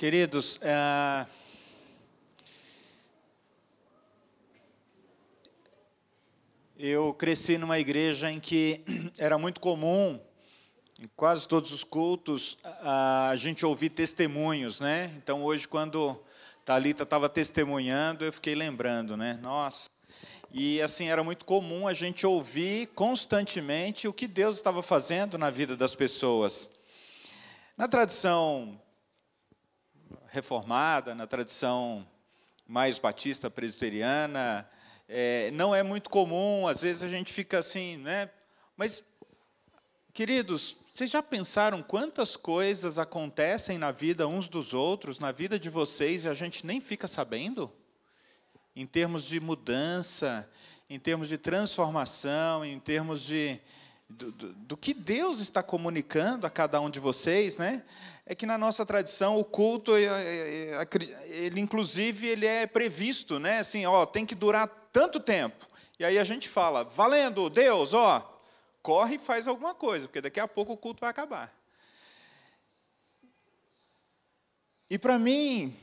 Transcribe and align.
Queridos, 0.00 0.58
é... 0.62 1.26
eu 6.78 7.12
cresci 7.12 7.58
numa 7.58 7.78
igreja 7.78 8.32
em 8.32 8.40
que 8.40 8.80
era 9.18 9.36
muito 9.36 9.60
comum, 9.60 10.18
em 10.98 11.06
quase 11.14 11.46
todos 11.46 11.70
os 11.70 11.84
cultos, 11.84 12.56
a 12.64 13.34
gente 13.36 13.66
ouvir 13.66 13.90
testemunhos, 13.90 14.80
né? 14.80 15.12
Então, 15.18 15.44
hoje, 15.44 15.68
quando 15.68 16.18
Talita 16.64 17.02
estava 17.02 17.28
testemunhando, 17.28 18.24
eu 18.24 18.32
fiquei 18.32 18.54
lembrando, 18.54 19.18
né? 19.18 19.38
Nossa. 19.42 19.90
E 20.50 20.80
assim 20.80 21.08
era 21.08 21.22
muito 21.22 21.44
comum 21.44 21.86
a 21.86 21.92
gente 21.92 22.26
ouvir 22.26 22.86
constantemente 22.94 24.08
o 24.08 24.14
que 24.14 24.26
Deus 24.26 24.56
estava 24.56 24.82
fazendo 24.82 25.36
na 25.36 25.50
vida 25.50 25.76
das 25.76 25.94
pessoas. 25.94 26.70
Na 27.76 27.86
tradição 27.86 28.80
reformada, 30.28 31.14
na 31.14 31.26
tradição 31.26 32.06
mais 32.66 32.98
batista 32.98 33.50
presbiteriana, 33.50 34.68
é, 35.08 35.50
não 35.50 35.74
é 35.74 35.82
muito 35.82 36.08
comum, 36.08 36.68
às 36.68 36.82
vezes 36.82 37.02
a 37.02 37.08
gente 37.08 37.32
fica 37.32 37.58
assim, 37.58 37.96
né? 37.96 38.30
Mas, 38.76 39.04
queridos, 40.12 40.78
vocês 40.92 41.10
já 41.10 41.22
pensaram 41.22 41.82
quantas 41.82 42.36
coisas 42.36 42.98
acontecem 42.98 43.76
na 43.76 43.90
vida 43.90 44.28
uns 44.28 44.48
dos 44.48 44.72
outros, 44.72 45.18
na 45.18 45.32
vida 45.32 45.58
de 45.58 45.68
vocês, 45.68 46.24
e 46.24 46.28
a 46.28 46.34
gente 46.34 46.64
nem 46.64 46.80
fica 46.80 47.08
sabendo? 47.08 47.72
Em 48.74 48.86
termos 48.86 49.24
de 49.24 49.40
mudança, 49.40 50.48
em 50.88 50.98
termos 50.98 51.28
de 51.28 51.38
transformação, 51.38 52.64
em 52.64 52.78
termos 52.78 53.22
de, 53.22 53.60
do, 54.10 54.32
do, 54.32 54.52
do, 54.52 54.76
que 54.76 54.92
Deus 54.92 55.40
está 55.40 55.62
comunicando 55.62 56.46
a 56.46 56.50
cada 56.50 56.80
um 56.80 56.90
de 56.90 56.98
vocês, 56.98 57.56
né? 57.56 57.84
É 58.26 58.34
que 58.34 58.44
na 58.44 58.58
nossa 58.58 58.84
tradição 58.84 59.38
o 59.38 59.44
culto, 59.44 59.92
ele 61.26 61.60
inclusive 61.60 62.26
ele 62.26 62.46
é 62.46 62.66
previsto, 62.66 63.38
né? 63.38 63.60
Assim, 63.60 63.86
ó, 63.86 64.04
tem 64.04 64.26
que 64.26 64.34
durar 64.34 64.68
tanto 64.92 65.20
tempo. 65.20 65.68
E 65.98 66.04
aí 66.04 66.18
a 66.18 66.24
gente 66.24 66.48
fala, 66.48 66.84
valendo, 66.84 67.48
Deus, 67.48 67.92
ó, 67.92 68.40
corre 68.82 69.16
e 69.16 69.18
faz 69.18 69.46
alguma 69.46 69.74
coisa, 69.74 70.06
porque 70.06 70.20
daqui 70.20 70.40
a 70.40 70.48
pouco 70.48 70.72
o 70.72 70.76
culto 70.76 71.00
vai 71.00 71.10
acabar. 71.10 71.54
E 74.88 74.98
para 74.98 75.18
mim, 75.18 75.76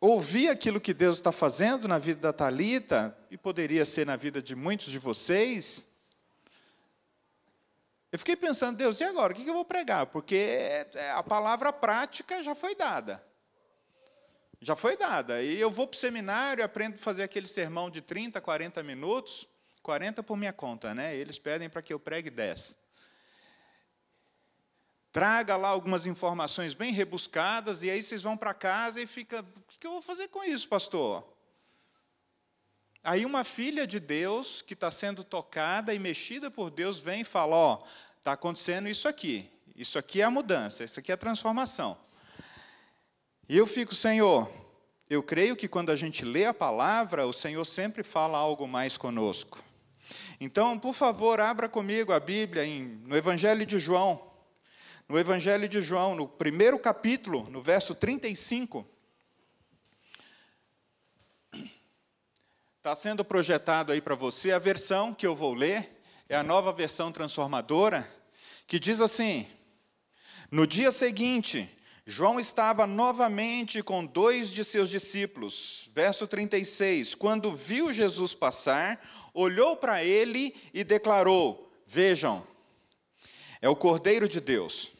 ouvir 0.00 0.48
aquilo 0.48 0.80
que 0.80 0.92
Deus 0.92 1.18
está 1.18 1.30
fazendo 1.30 1.86
na 1.86 1.98
vida 1.98 2.20
da 2.20 2.32
Talita 2.32 3.16
e 3.30 3.38
poderia 3.38 3.84
ser 3.84 4.04
na 4.04 4.16
vida 4.16 4.42
de 4.42 4.56
muitos 4.56 4.90
de 4.90 4.98
vocês, 4.98 5.86
eu 8.14 8.18
fiquei 8.20 8.36
pensando, 8.36 8.76
Deus, 8.76 9.00
e 9.00 9.02
agora? 9.02 9.32
O 9.32 9.34
que 9.36 9.44
eu 9.44 9.52
vou 9.52 9.64
pregar? 9.64 10.06
Porque 10.06 10.36
é, 10.36 11.10
a 11.16 11.20
palavra 11.20 11.72
prática 11.72 12.40
já 12.44 12.54
foi 12.54 12.76
dada. 12.76 13.20
Já 14.60 14.76
foi 14.76 14.96
dada. 14.96 15.42
E 15.42 15.58
eu 15.58 15.68
vou 15.68 15.88
para 15.88 15.96
o 15.96 15.98
seminário, 15.98 16.62
aprendo 16.62 16.94
a 16.94 16.98
fazer 16.98 17.24
aquele 17.24 17.48
sermão 17.48 17.90
de 17.90 18.00
30, 18.00 18.40
40 18.40 18.84
minutos, 18.84 19.48
40 19.82 20.22
por 20.22 20.36
minha 20.36 20.52
conta, 20.52 20.94
né? 20.94 21.16
Eles 21.16 21.40
pedem 21.40 21.68
para 21.68 21.82
que 21.82 21.92
eu 21.92 21.98
pregue 21.98 22.30
10. 22.30 22.76
Traga 25.10 25.56
lá 25.56 25.70
algumas 25.70 26.06
informações 26.06 26.72
bem 26.72 26.92
rebuscadas, 26.92 27.82
e 27.82 27.90
aí 27.90 28.00
vocês 28.00 28.22
vão 28.22 28.36
para 28.36 28.54
casa 28.54 29.00
e 29.00 29.08
fica, 29.08 29.40
o 29.40 29.78
que 29.80 29.88
eu 29.88 29.90
vou 29.90 30.02
fazer 30.02 30.28
com 30.28 30.44
isso, 30.44 30.68
pastor? 30.68 31.33
Aí 33.04 33.26
uma 33.26 33.44
filha 33.44 33.86
de 33.86 34.00
Deus, 34.00 34.62
que 34.62 34.72
está 34.72 34.90
sendo 34.90 35.22
tocada 35.22 35.92
e 35.92 35.98
mexida 35.98 36.50
por 36.50 36.70
Deus, 36.70 36.98
vem 36.98 37.20
e 37.20 37.24
fala: 37.24 37.54
Ó, 37.54 37.74
oh, 37.74 37.86
está 38.16 38.32
acontecendo 38.32 38.88
isso 38.88 39.06
aqui. 39.06 39.50
Isso 39.76 39.98
aqui 39.98 40.22
é 40.22 40.24
a 40.24 40.30
mudança, 40.30 40.82
isso 40.82 40.98
aqui 40.98 41.10
é 41.12 41.14
a 41.14 41.18
transformação. 41.18 41.98
E 43.46 43.58
eu 43.58 43.66
fico, 43.66 43.94
Senhor, 43.94 44.50
eu 45.10 45.22
creio 45.22 45.54
que 45.54 45.68
quando 45.68 45.90
a 45.90 45.96
gente 45.96 46.24
lê 46.24 46.46
a 46.46 46.54
palavra, 46.54 47.26
o 47.26 47.32
Senhor 47.32 47.64
sempre 47.66 48.02
fala 48.02 48.38
algo 48.38 48.66
mais 48.66 48.96
conosco. 48.96 49.62
Então, 50.40 50.78
por 50.78 50.94
favor, 50.94 51.40
abra 51.40 51.68
comigo 51.68 52.10
a 52.10 52.18
Bíblia 52.18 52.64
em, 52.64 52.84
no 53.04 53.14
Evangelho 53.14 53.66
de 53.66 53.78
João. 53.78 54.32
No 55.06 55.18
Evangelho 55.18 55.68
de 55.68 55.82
João, 55.82 56.14
no 56.14 56.26
primeiro 56.26 56.78
capítulo, 56.78 57.50
no 57.50 57.60
verso 57.60 57.94
35. 57.94 58.93
Está 62.84 62.94
sendo 62.94 63.24
projetado 63.24 63.92
aí 63.92 64.00
para 64.02 64.14
você 64.14 64.52
a 64.52 64.58
versão 64.58 65.14
que 65.14 65.26
eu 65.26 65.34
vou 65.34 65.54
ler, 65.54 66.02
é 66.28 66.36
a 66.36 66.42
nova 66.42 66.70
versão 66.70 67.10
transformadora, 67.10 68.06
que 68.66 68.78
diz 68.78 69.00
assim: 69.00 69.48
No 70.50 70.66
dia 70.66 70.92
seguinte, 70.92 71.66
João 72.06 72.38
estava 72.38 72.86
novamente 72.86 73.82
com 73.82 74.04
dois 74.04 74.50
de 74.50 74.62
seus 74.62 74.90
discípulos. 74.90 75.88
Verso 75.94 76.26
36. 76.26 77.14
Quando 77.14 77.56
viu 77.56 77.90
Jesus 77.90 78.34
passar, 78.34 79.00
olhou 79.32 79.78
para 79.78 80.04
ele 80.04 80.54
e 80.74 80.84
declarou: 80.84 81.72
Vejam, 81.86 82.46
é 83.62 83.68
o 83.70 83.74
Cordeiro 83.74 84.28
de 84.28 84.42
Deus. 84.42 84.92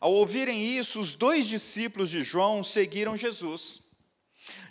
Ao 0.00 0.12
ouvirem 0.12 0.76
isso, 0.76 0.98
os 0.98 1.14
dois 1.14 1.46
discípulos 1.46 2.10
de 2.10 2.22
João 2.22 2.64
seguiram 2.64 3.16
Jesus. 3.16 3.85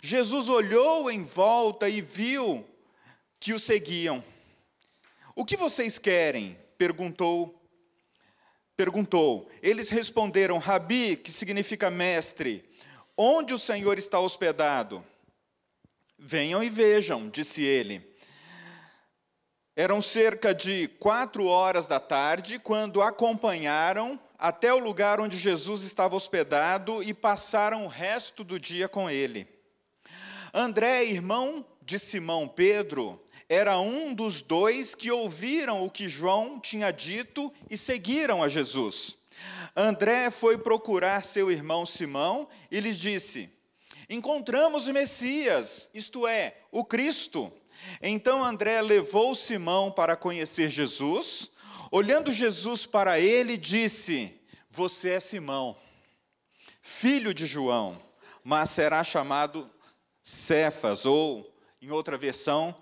Jesus 0.02 0.48
olhou 0.48 1.10
em 1.10 1.22
volta 1.22 1.88
e 1.88 2.00
viu 2.00 2.66
que 3.38 3.52
o 3.52 3.60
seguiam. 3.60 4.22
O 5.34 5.44
que 5.44 5.56
vocês 5.56 5.98
querem? 5.98 6.58
perguntou. 6.78 7.54
Perguntou. 8.76 9.48
Eles 9.62 9.90
responderam: 9.90 10.58
Rabi, 10.58 11.16
que 11.16 11.32
significa 11.32 11.90
mestre, 11.90 12.64
onde 13.16 13.54
o 13.54 13.58
Senhor 13.58 13.98
está 13.98 14.20
hospedado? 14.20 15.04
Venham 16.18 16.62
e 16.62 16.70
vejam, 16.70 17.28
disse 17.28 17.62
ele. 17.62 18.14
Eram 19.74 20.00
cerca 20.00 20.54
de 20.54 20.88
quatro 20.98 21.44
horas 21.46 21.86
da 21.86 22.00
tarde 22.00 22.58
quando 22.58 23.02
acompanharam 23.02 24.18
até 24.38 24.72
o 24.72 24.78
lugar 24.78 25.20
onde 25.20 25.38
Jesus 25.38 25.82
estava 25.82 26.16
hospedado 26.16 27.02
e 27.02 27.12
passaram 27.12 27.84
o 27.84 27.88
resto 27.88 28.42
do 28.42 28.58
dia 28.58 28.88
com 28.88 29.10
ele. 29.10 29.55
André, 30.58 31.04
irmão 31.04 31.66
de 31.82 31.98
Simão 31.98 32.48
Pedro, 32.48 33.22
era 33.46 33.78
um 33.78 34.14
dos 34.14 34.40
dois 34.40 34.94
que 34.94 35.10
ouviram 35.10 35.84
o 35.84 35.90
que 35.90 36.08
João 36.08 36.58
tinha 36.58 36.90
dito 36.90 37.52
e 37.68 37.76
seguiram 37.76 38.42
a 38.42 38.48
Jesus. 38.48 39.18
André 39.76 40.30
foi 40.30 40.56
procurar 40.56 41.26
seu 41.26 41.50
irmão 41.50 41.84
Simão 41.84 42.48
e 42.70 42.80
lhes 42.80 42.98
disse: 42.98 43.50
Encontramos 44.08 44.88
o 44.88 44.94
Messias, 44.94 45.90
isto 45.92 46.26
é, 46.26 46.56
o 46.72 46.82
Cristo. 46.82 47.52
Então 48.00 48.42
André 48.42 48.80
levou 48.80 49.34
Simão 49.34 49.92
para 49.92 50.16
conhecer 50.16 50.70
Jesus. 50.70 51.50
Olhando 51.90 52.32
Jesus 52.32 52.86
para 52.86 53.20
ele, 53.20 53.58
disse: 53.58 54.40
Você 54.70 55.10
é 55.10 55.20
Simão, 55.20 55.76
filho 56.80 57.34
de 57.34 57.44
João, 57.44 58.00
mas 58.42 58.70
será 58.70 59.04
chamado 59.04 59.70
Cefas, 60.28 61.06
ou, 61.06 61.56
em 61.80 61.92
outra 61.92 62.18
versão, 62.18 62.76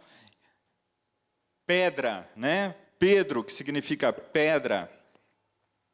pedra, 1.67 2.27
né? 2.35 2.75
Pedro, 2.99 3.45
que 3.45 3.53
significa 3.53 4.11
pedra. 4.15 4.91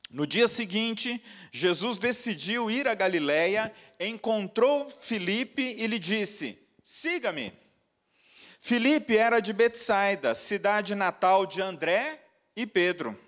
No 0.08 0.28
dia 0.28 0.46
seguinte, 0.46 1.20
Jesus 1.50 1.98
decidiu 1.98 2.70
ir 2.70 2.86
a 2.86 2.94
Galiléia, 2.94 3.74
encontrou 3.98 4.88
Filipe 4.88 5.74
e 5.76 5.88
lhe 5.88 5.98
disse: 5.98 6.56
Siga-me. 6.84 7.52
Filipe 8.60 9.16
era 9.16 9.40
de 9.40 9.52
Betsaida, 9.52 10.36
cidade 10.36 10.94
natal 10.94 11.46
de 11.46 11.60
André 11.60 12.22
e 12.54 12.64
Pedro. 12.64 13.18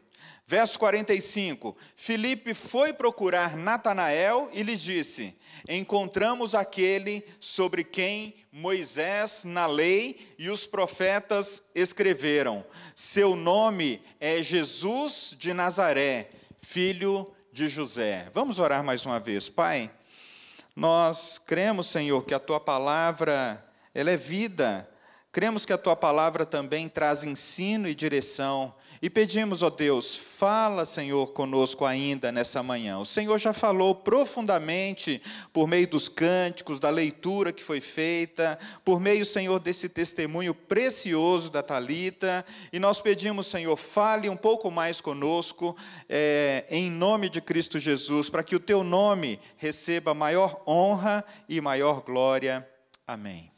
Verso 0.47 0.78
45: 0.78 1.76
Filipe 1.94 2.53
foi 2.53 2.92
procurar 2.92 3.56
Natanael 3.56 4.50
e 4.53 4.62
lhes 4.62 4.80
disse: 4.80 5.36
Encontramos 5.68 6.54
aquele 6.54 7.24
sobre 7.39 7.84
quem 7.84 8.34
Moisés 8.50 9.44
na 9.44 9.66
lei 9.66 10.34
e 10.39 10.50
os 10.50 10.66
profetas 10.66 11.62
escreveram. 11.74 12.65
Seu 12.94 13.36
nome 13.36 14.03
é 14.18 14.42
Jesus 14.42 15.34
de 15.39 15.54
Nazaré, 15.54 16.30
filho 16.59 17.33
de 17.53 17.68
José. 17.68 18.28
Vamos 18.34 18.59
orar 18.59 18.83
mais 18.83 19.06
uma 19.06 19.21
vez, 19.21 19.48
Pai. 19.48 19.91
Nós 20.74 21.38
cremos, 21.38 21.86
Senhor, 21.86 22.24
que 22.24 22.34
a 22.34 22.41
tua 22.41 22.59
palavra 22.59 23.65
ela 23.95 24.10
é 24.10 24.16
vida 24.16 24.88
Cremos 25.33 25.65
que 25.65 25.72
a 25.72 25.78
tua 25.78 25.97
palavra 25.97 26.45
também 26.45 26.91
traz 26.91 27.24
ensino 27.24 27.88
e 27.88 27.95
direção. 27.95 28.74
E 29.03 29.10
pedimos, 29.10 29.65
ó 29.65 29.69
Deus, 29.69 30.16
fala, 30.16 30.84
Senhor, 30.87 31.33
conosco 31.33 31.84
ainda 31.84 32.31
nessa 32.31 32.63
manhã. 32.63 32.99
O 32.99 33.04
Senhor 33.04 33.37
já 33.37 33.53
falou 33.53 33.97
profundamente 33.97 35.21
por 35.53 35.66
meio 35.66 35.89
dos 35.89 36.09
cânticos, 36.09 36.78
da 36.78 36.89
leitura 36.89 37.53
que 37.53 37.65
foi 37.65 37.81
feita, 37.81 38.57
por 38.84 39.01
meio, 39.01 39.27
Senhor, 39.27 39.59
desse 39.59 39.89
testemunho 39.89 40.54
precioso 40.54 41.51
da 41.51 41.65
Talita. 41.65 42.47
E 42.72 42.78
nós 42.78 43.01
pedimos, 43.01 43.49
Senhor, 43.49 43.77
fale 43.77 44.28
um 44.28 44.37
pouco 44.37 44.71
mais 44.71 45.01
conosco, 45.01 45.77
é, 46.09 46.65
em 46.71 46.89
nome 46.89 47.28
de 47.28 47.41
Cristo 47.41 47.81
Jesus, 47.81 48.31
para 48.31 48.45
que 48.45 48.55
o 48.55 48.60
teu 48.60 48.84
nome 48.84 49.41
receba 49.57 50.15
maior 50.15 50.63
honra 50.65 51.25
e 51.48 51.60
maior 51.60 52.03
glória. 52.03 52.65
Amém. 53.05 53.52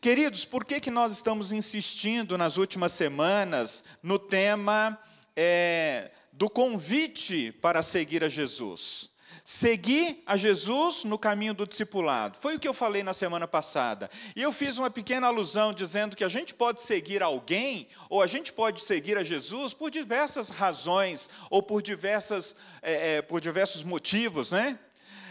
Queridos, 0.00 0.44
por 0.44 0.64
que, 0.64 0.80
que 0.80 0.90
nós 0.90 1.12
estamos 1.12 1.50
insistindo 1.52 2.38
nas 2.38 2.56
últimas 2.56 2.92
semanas 2.92 3.82
no 4.02 4.18
tema 4.18 4.98
é, 5.36 6.10
do 6.32 6.48
convite 6.48 7.52
para 7.52 7.82
seguir 7.82 8.22
a 8.22 8.28
Jesus? 8.28 9.10
Seguir 9.44 10.22
a 10.26 10.36
Jesus 10.36 11.04
no 11.04 11.18
caminho 11.18 11.54
do 11.54 11.66
discipulado. 11.66 12.38
Foi 12.38 12.56
o 12.56 12.60
que 12.60 12.68
eu 12.68 12.74
falei 12.74 13.02
na 13.02 13.14
semana 13.14 13.48
passada. 13.48 14.10
E 14.36 14.42
eu 14.42 14.52
fiz 14.52 14.76
uma 14.76 14.90
pequena 14.90 15.26
alusão 15.26 15.72
dizendo 15.72 16.16
que 16.16 16.22
a 16.22 16.28
gente 16.28 16.54
pode 16.54 16.82
seguir 16.82 17.22
alguém, 17.22 17.88
ou 18.10 18.22
a 18.22 18.26
gente 18.26 18.52
pode 18.52 18.82
seguir 18.82 19.16
a 19.16 19.24
Jesus 19.24 19.72
por 19.72 19.90
diversas 19.90 20.50
razões, 20.50 21.30
ou 21.50 21.62
por, 21.62 21.80
diversas, 21.80 22.54
é, 22.82 23.16
é, 23.16 23.22
por 23.22 23.40
diversos 23.40 23.82
motivos, 23.82 24.50
né? 24.50 24.78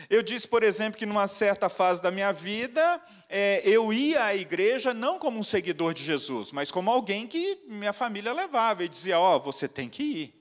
Eu 0.10 0.24
disse, 0.24 0.48
por 0.48 0.64
exemplo, 0.64 0.98
que 0.98 1.06
numa 1.06 1.28
certa 1.28 1.68
fase 1.68 2.02
da 2.02 2.10
minha 2.10 2.32
vida, 2.32 3.02
é, 3.28 3.62
eu 3.66 3.92
ia 3.92 4.24
à 4.24 4.36
igreja 4.36 4.94
não 4.94 5.20
como 5.20 5.40
um 5.40 5.44
seguidor 5.44 5.94
de 5.94 6.04
Jesus, 6.04 6.52
mas 6.54 6.72
como 6.72 6.90
alguém 6.90 7.28
que 7.28 7.60
minha 7.68 7.92
família 7.92 8.32
levava 8.32 8.86
e 8.86 8.90
dizia: 8.90 9.20
Ó, 9.20 9.36
oh, 9.36 9.40
você 9.40 9.68
tem 9.68 9.90
que 9.90 10.04
ir. 10.04 10.38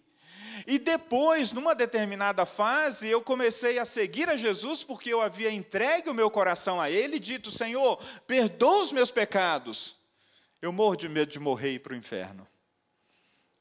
E 0.67 0.79
depois, 0.79 1.53
numa 1.53 1.75
determinada 1.75 2.47
fase, 2.47 3.09
eu 3.09 3.21
comecei 3.21 3.79
a 3.79 3.85
seguir 3.85 4.29
a 4.29 4.37
Jesus 4.37 4.85
porque 4.85 5.13
eu 5.13 5.21
havia 5.21 5.51
entregue 5.51 6.09
o 6.09 6.15
meu 6.15 6.31
coração 6.31 6.81
a 6.81 6.89
Ele 6.89 7.17
e 7.17 7.21
dito: 7.21 7.51
Senhor, 7.51 7.99
perdoa 8.27 8.83
os 8.83 8.93
meus 8.93 9.11
pecados. 9.11 9.97
Eu 10.63 10.73
morro 10.73 10.97
de 10.97 11.09
medo 11.09 11.31
de 11.31 11.41
morrer 11.41 11.73
e 11.73 11.75
ir 11.75 11.79
para 11.81 11.93
o 11.93 11.97
inferno. 11.97 12.47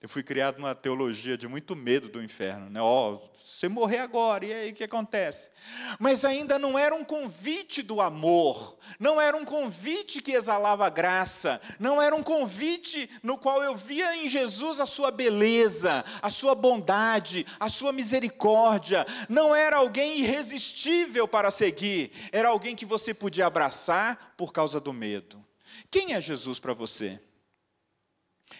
Eu 0.01 0.09
fui 0.09 0.21
criado 0.21 0.57
numa 0.57 0.75
teologia 0.75 1.37
de 1.37 1.47
muito 1.47 1.75
medo 1.75 2.09
do 2.09 2.21
inferno, 2.21 2.69
né? 2.69 2.81
Ó, 2.81 3.13
oh, 3.13 3.35
você 3.45 3.69
morrer 3.69 3.99
agora, 3.99 4.45
e 4.45 4.53
aí 4.53 4.71
o 4.71 4.73
que 4.73 4.83
acontece? 4.83 5.49
Mas 5.97 6.25
ainda 6.25 6.59
não 6.59 6.77
era 6.77 6.93
um 6.93 7.05
convite 7.05 7.81
do 7.81 8.01
amor, 8.01 8.77
não 8.99 9.21
era 9.21 9.37
um 9.37 9.45
convite 9.45 10.21
que 10.21 10.33
exalava 10.33 10.89
graça, 10.89 11.61
não 11.79 12.01
era 12.01 12.15
um 12.15 12.21
convite 12.21 13.09
no 13.23 13.37
qual 13.37 13.63
eu 13.63 13.75
via 13.75 14.15
em 14.17 14.27
Jesus 14.27 14.79
a 14.79 14.85
sua 14.85 15.09
beleza, 15.09 16.03
a 16.21 16.29
sua 16.29 16.53
bondade, 16.53 17.45
a 17.59 17.69
sua 17.69 17.93
misericórdia, 17.93 19.05
não 19.29 19.55
era 19.55 19.77
alguém 19.77 20.19
irresistível 20.19 21.27
para 21.27 21.49
seguir, 21.49 22.11
era 22.31 22.49
alguém 22.49 22.75
que 22.75 22.85
você 22.85 23.13
podia 23.13 23.45
abraçar 23.45 24.33
por 24.35 24.51
causa 24.51 24.81
do 24.81 24.91
medo. 24.91 25.41
Quem 25.89 26.13
é 26.13 26.19
Jesus 26.19 26.59
para 26.59 26.73
você? 26.73 27.21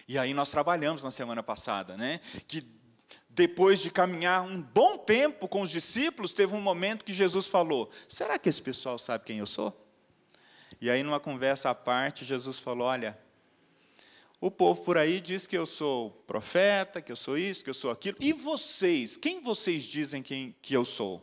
E 0.06 0.18
aí 0.18 0.34
nós 0.34 0.50
trabalhamos 0.50 1.02
na 1.02 1.10
semana 1.10 1.42
passada, 1.42 1.96
né? 1.96 2.20
Que 2.46 2.66
depois 3.28 3.80
de 3.80 3.90
caminhar 3.90 4.42
um 4.42 4.62
bom 4.62 4.96
tempo 4.96 5.46
com 5.46 5.60
os 5.60 5.70
discípulos, 5.70 6.32
teve 6.32 6.54
um 6.54 6.60
momento 6.60 7.04
que 7.04 7.12
Jesus 7.12 7.46
falou: 7.46 7.90
Será 8.08 8.38
que 8.38 8.48
esse 8.48 8.62
pessoal 8.62 8.98
sabe 8.98 9.24
quem 9.24 9.38
eu 9.38 9.46
sou? 9.46 9.86
E 10.80 10.90
aí, 10.90 11.02
numa 11.02 11.20
conversa 11.20 11.70
à 11.70 11.74
parte, 11.74 12.24
Jesus 12.24 12.58
falou: 12.58 12.86
Olha, 12.88 13.18
o 14.40 14.50
povo 14.50 14.82
por 14.82 14.96
aí 14.96 15.20
diz 15.20 15.46
que 15.46 15.56
eu 15.56 15.66
sou 15.66 16.10
profeta, 16.26 17.00
que 17.02 17.12
eu 17.12 17.16
sou 17.16 17.36
isso, 17.36 17.62
que 17.64 17.70
eu 17.70 17.74
sou 17.74 17.90
aquilo. 17.90 18.16
E 18.20 18.32
vocês? 18.32 19.16
Quem 19.16 19.40
vocês 19.40 19.82
dizem 19.84 20.22
quem, 20.22 20.54
que 20.62 20.74
eu 20.74 20.84
sou? 20.84 21.22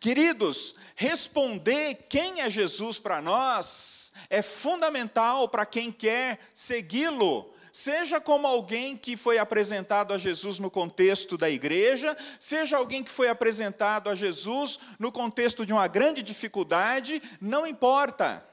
Queridos, 0.00 0.74
responder 0.94 2.06
quem 2.08 2.40
é 2.40 2.48
Jesus 2.48 2.98
para 2.98 3.20
nós 3.20 4.12
é 4.28 4.40
fundamental 4.40 5.48
para 5.48 5.66
quem 5.66 5.92
quer 5.92 6.40
segui-lo 6.54 7.52
seja 7.72 8.20
como 8.20 8.46
alguém 8.46 8.96
que 8.96 9.16
foi 9.16 9.38
apresentado 9.38 10.14
a 10.14 10.18
Jesus 10.18 10.58
no 10.58 10.70
contexto 10.70 11.36
da 11.36 11.48
igreja, 11.48 12.16
seja 12.38 12.76
alguém 12.76 13.02
que 13.02 13.10
foi 13.10 13.28
apresentado 13.28 14.08
a 14.08 14.14
Jesus 14.14 14.78
no 14.98 15.10
contexto 15.10 15.64
de 15.64 15.72
uma 15.72 15.86
grande 15.88 16.22
dificuldade, 16.22 17.22
não 17.40 17.66
importa. 17.66 18.44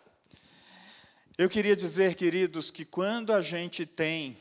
Eu 1.37 1.49
queria 1.49 1.75
dizer, 1.75 2.15
queridos, 2.15 2.71
que 2.71 2.83
quando 2.83 3.31
a 3.31 3.41
gente 3.41 3.85
tem 3.85 4.37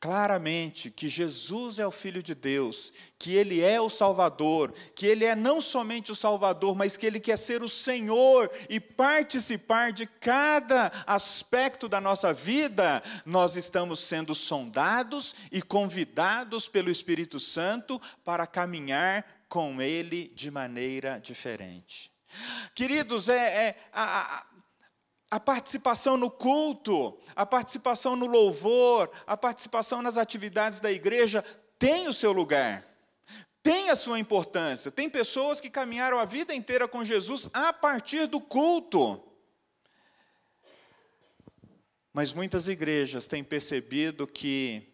claramente 0.00 0.90
que 0.90 1.08
Jesus 1.08 1.78
é 1.78 1.86
o 1.86 1.90
Filho 1.90 2.22
de 2.22 2.34
Deus, 2.34 2.90
que 3.18 3.34
Ele 3.34 3.60
é 3.60 3.78
o 3.78 3.90
Salvador, 3.90 4.72
que 4.94 5.06
Ele 5.06 5.26
é 5.26 5.36
não 5.36 5.60
somente 5.60 6.10
o 6.10 6.16
Salvador, 6.16 6.74
mas 6.74 6.96
que 6.96 7.04
Ele 7.04 7.20
quer 7.20 7.36
ser 7.36 7.62
o 7.62 7.68
Senhor 7.68 8.50
e 8.70 8.80
participar 8.80 9.92
de 9.92 10.06
cada 10.06 10.90
aspecto 11.06 11.86
da 11.86 12.00
nossa 12.00 12.32
vida, 12.32 13.02
nós 13.26 13.56
estamos 13.56 14.00
sendo 14.00 14.34
sondados 14.34 15.34
e 15.52 15.60
convidados 15.60 16.66
pelo 16.66 16.90
Espírito 16.90 17.38
Santo 17.38 18.00
para 18.24 18.46
caminhar 18.46 19.44
com 19.50 19.82
Ele 19.82 20.32
de 20.34 20.50
maneira 20.50 21.20
diferente. 21.20 22.10
Queridos, 22.74 23.28
é, 23.28 23.66
é 23.66 23.76
a, 23.92 24.38
a 24.38 24.46
participação 25.38 26.16
no 26.16 26.28
culto, 26.28 27.16
a 27.36 27.46
participação 27.46 28.16
no 28.16 28.26
louvor, 28.26 29.08
a 29.24 29.36
participação 29.36 30.02
nas 30.02 30.16
atividades 30.16 30.80
da 30.80 30.90
igreja 30.90 31.44
tem 31.78 32.08
o 32.08 32.12
seu 32.12 32.32
lugar, 32.32 32.84
tem 33.62 33.90
a 33.90 33.96
sua 33.96 34.18
importância. 34.18 34.90
Tem 34.90 35.08
pessoas 35.08 35.60
que 35.60 35.70
caminharam 35.70 36.18
a 36.18 36.24
vida 36.24 36.54
inteira 36.54 36.88
com 36.88 37.04
Jesus 37.04 37.48
a 37.52 37.72
partir 37.72 38.26
do 38.26 38.40
culto. 38.40 39.22
Mas 42.12 42.32
muitas 42.32 42.66
igrejas 42.66 43.28
têm 43.28 43.44
percebido 43.44 44.26
que 44.26 44.92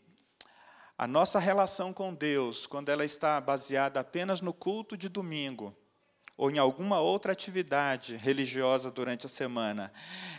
a 0.98 1.06
nossa 1.06 1.38
relação 1.38 1.92
com 1.92 2.14
Deus, 2.14 2.66
quando 2.66 2.88
ela 2.88 3.04
está 3.04 3.40
baseada 3.40 4.00
apenas 4.00 4.40
no 4.40 4.52
culto 4.52 4.96
de 4.96 5.08
domingo, 5.08 5.76
ou 6.36 6.50
em 6.50 6.58
alguma 6.58 7.00
outra 7.00 7.32
atividade 7.32 8.16
religiosa 8.16 8.90
durante 8.90 9.26
a 9.26 9.28
semana, 9.28 9.92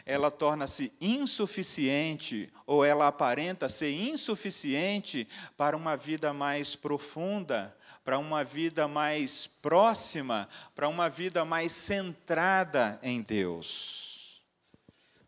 ela 0.06 0.30
torna-se 0.30 0.94
insuficiente 1.02 2.50
ou 2.66 2.86
ela 2.86 3.08
aparenta 3.08 3.68
ser 3.68 3.92
insuficiente 3.92 5.28
para 5.56 5.76
uma 5.76 5.98
vida 5.98 6.32
mais 6.34 6.76
profunda, 6.76 7.76
para 8.04 8.20
uma 8.20 8.44
vida 8.44 8.88
mais 8.88 9.48
próxima, 9.48 10.48
para 10.76 10.88
uma 10.88 11.10
vida 11.10 11.44
mais 11.44 11.72
centrada 11.72 13.00
em 13.02 13.22
Deus. 13.22 14.42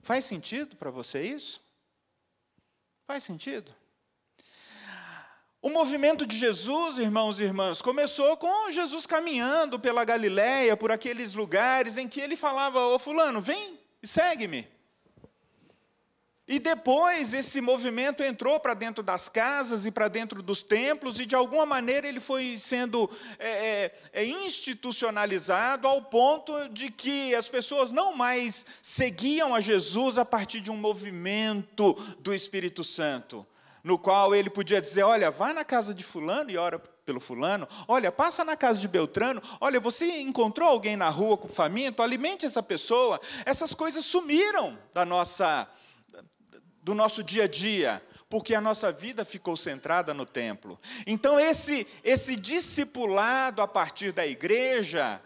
Faz 0.01 0.25
sentido 0.25 0.75
para 0.75 0.92
você 0.92 1.24
isso? 1.24 1.62
Faz 3.07 3.24
sentido? 3.24 3.79
O 5.61 5.69
movimento 5.69 6.25
de 6.25 6.38
Jesus, 6.38 6.97
irmãos 6.97 7.38
e 7.38 7.44
irmãs, 7.44 7.81
começou 7.81 8.38
com 8.38 8.71
Jesus 8.71 9.06
caminhando 9.06 9.77
pela 9.77 10.06
Galiléia, 10.06 10.77
por 10.77 10.89
aqueles 10.89 11.33
lugares 11.33 11.97
em 11.97 12.07
que 12.07 12.21
ele 12.21 12.37
falava: 12.37 12.80
Ô 12.80 12.97
Fulano, 12.97 13.42
vem 13.42 13.78
e 14.01 14.07
segue-me. 14.07 14.66
E 16.47 16.59
depois 16.59 17.33
esse 17.33 17.59
movimento 17.59 18.23
entrou 18.23 18.57
para 18.57 18.73
dentro 18.73 19.04
das 19.04 19.28
casas 19.28 19.85
e 19.85 19.92
para 19.92 20.07
dentro 20.07 20.42
dos 20.42 20.63
templos, 20.63 21.19
e 21.19 21.25
de 21.25 21.35
alguma 21.35 21.66
maneira 21.66 22.07
ele 22.07 22.21
foi 22.21 22.57
sendo 22.57 23.09
é, 23.37 23.49
é, 23.49 23.95
é, 24.13 24.25
institucionalizado 24.25 25.87
ao 25.87 26.01
ponto 26.01 26.69
de 26.69 26.89
que 26.89 27.35
as 27.35 27.49
pessoas 27.49 27.92
não 27.92 28.16
mais 28.16 28.66
seguiam 28.81 29.54
a 29.54 29.59
Jesus 29.59 30.18
a 30.18 30.23
partir 30.23 30.61
de 30.61 30.71
um 30.71 30.78
movimento 30.78 31.94
do 32.19 32.33
Espírito 32.33 32.81
Santo 32.81 33.45
no 33.83 33.98
qual 33.98 34.36
ele 34.36 34.50
podia 34.50 34.81
dizer: 34.81 35.04
olha, 35.04 35.31
vá 35.31 35.54
na 35.54 35.64
casa 35.64 35.94
de 35.94 36.04
Fulano 36.04 36.52
e 36.52 36.57
ora 36.57 36.80
pelo 36.80 37.19
Fulano, 37.19 37.68
olha, 37.88 38.12
passa 38.12 38.45
na 38.45 38.56
casa 38.56 38.80
de 38.80 38.88
Beltrano, 38.88 39.42
olha, 39.59 39.80
você 39.80 40.21
encontrou 40.21 40.69
alguém 40.69 40.95
na 40.95 41.09
rua 41.09 41.38
com 41.38 41.48
faminto, 41.48 42.04
alimente 42.04 42.45
essa 42.45 42.62
pessoa. 42.62 43.19
Essas 43.45 43.74
coisas 43.74 44.06
sumiram 44.06 44.78
da 44.94 45.04
nossa, 45.04 45.68
do 46.83 46.94
nosso 46.94 47.24
dia 47.24 47.45
a 47.45 47.48
dia, 47.48 48.00
porque 48.30 48.54
a 48.54 48.62
nossa 48.62 48.92
vida 48.92 49.26
ficou 49.26 49.57
centrada 49.57 50.14
no 50.14 50.24
templo. 50.24 50.80
Então, 51.07 51.40
esse, 51.40 51.88
esse 52.04 52.36
discipulado 52.36 53.62
a 53.62 53.68
partir 53.68 54.12
da 54.12 54.28
igreja, 54.28 55.19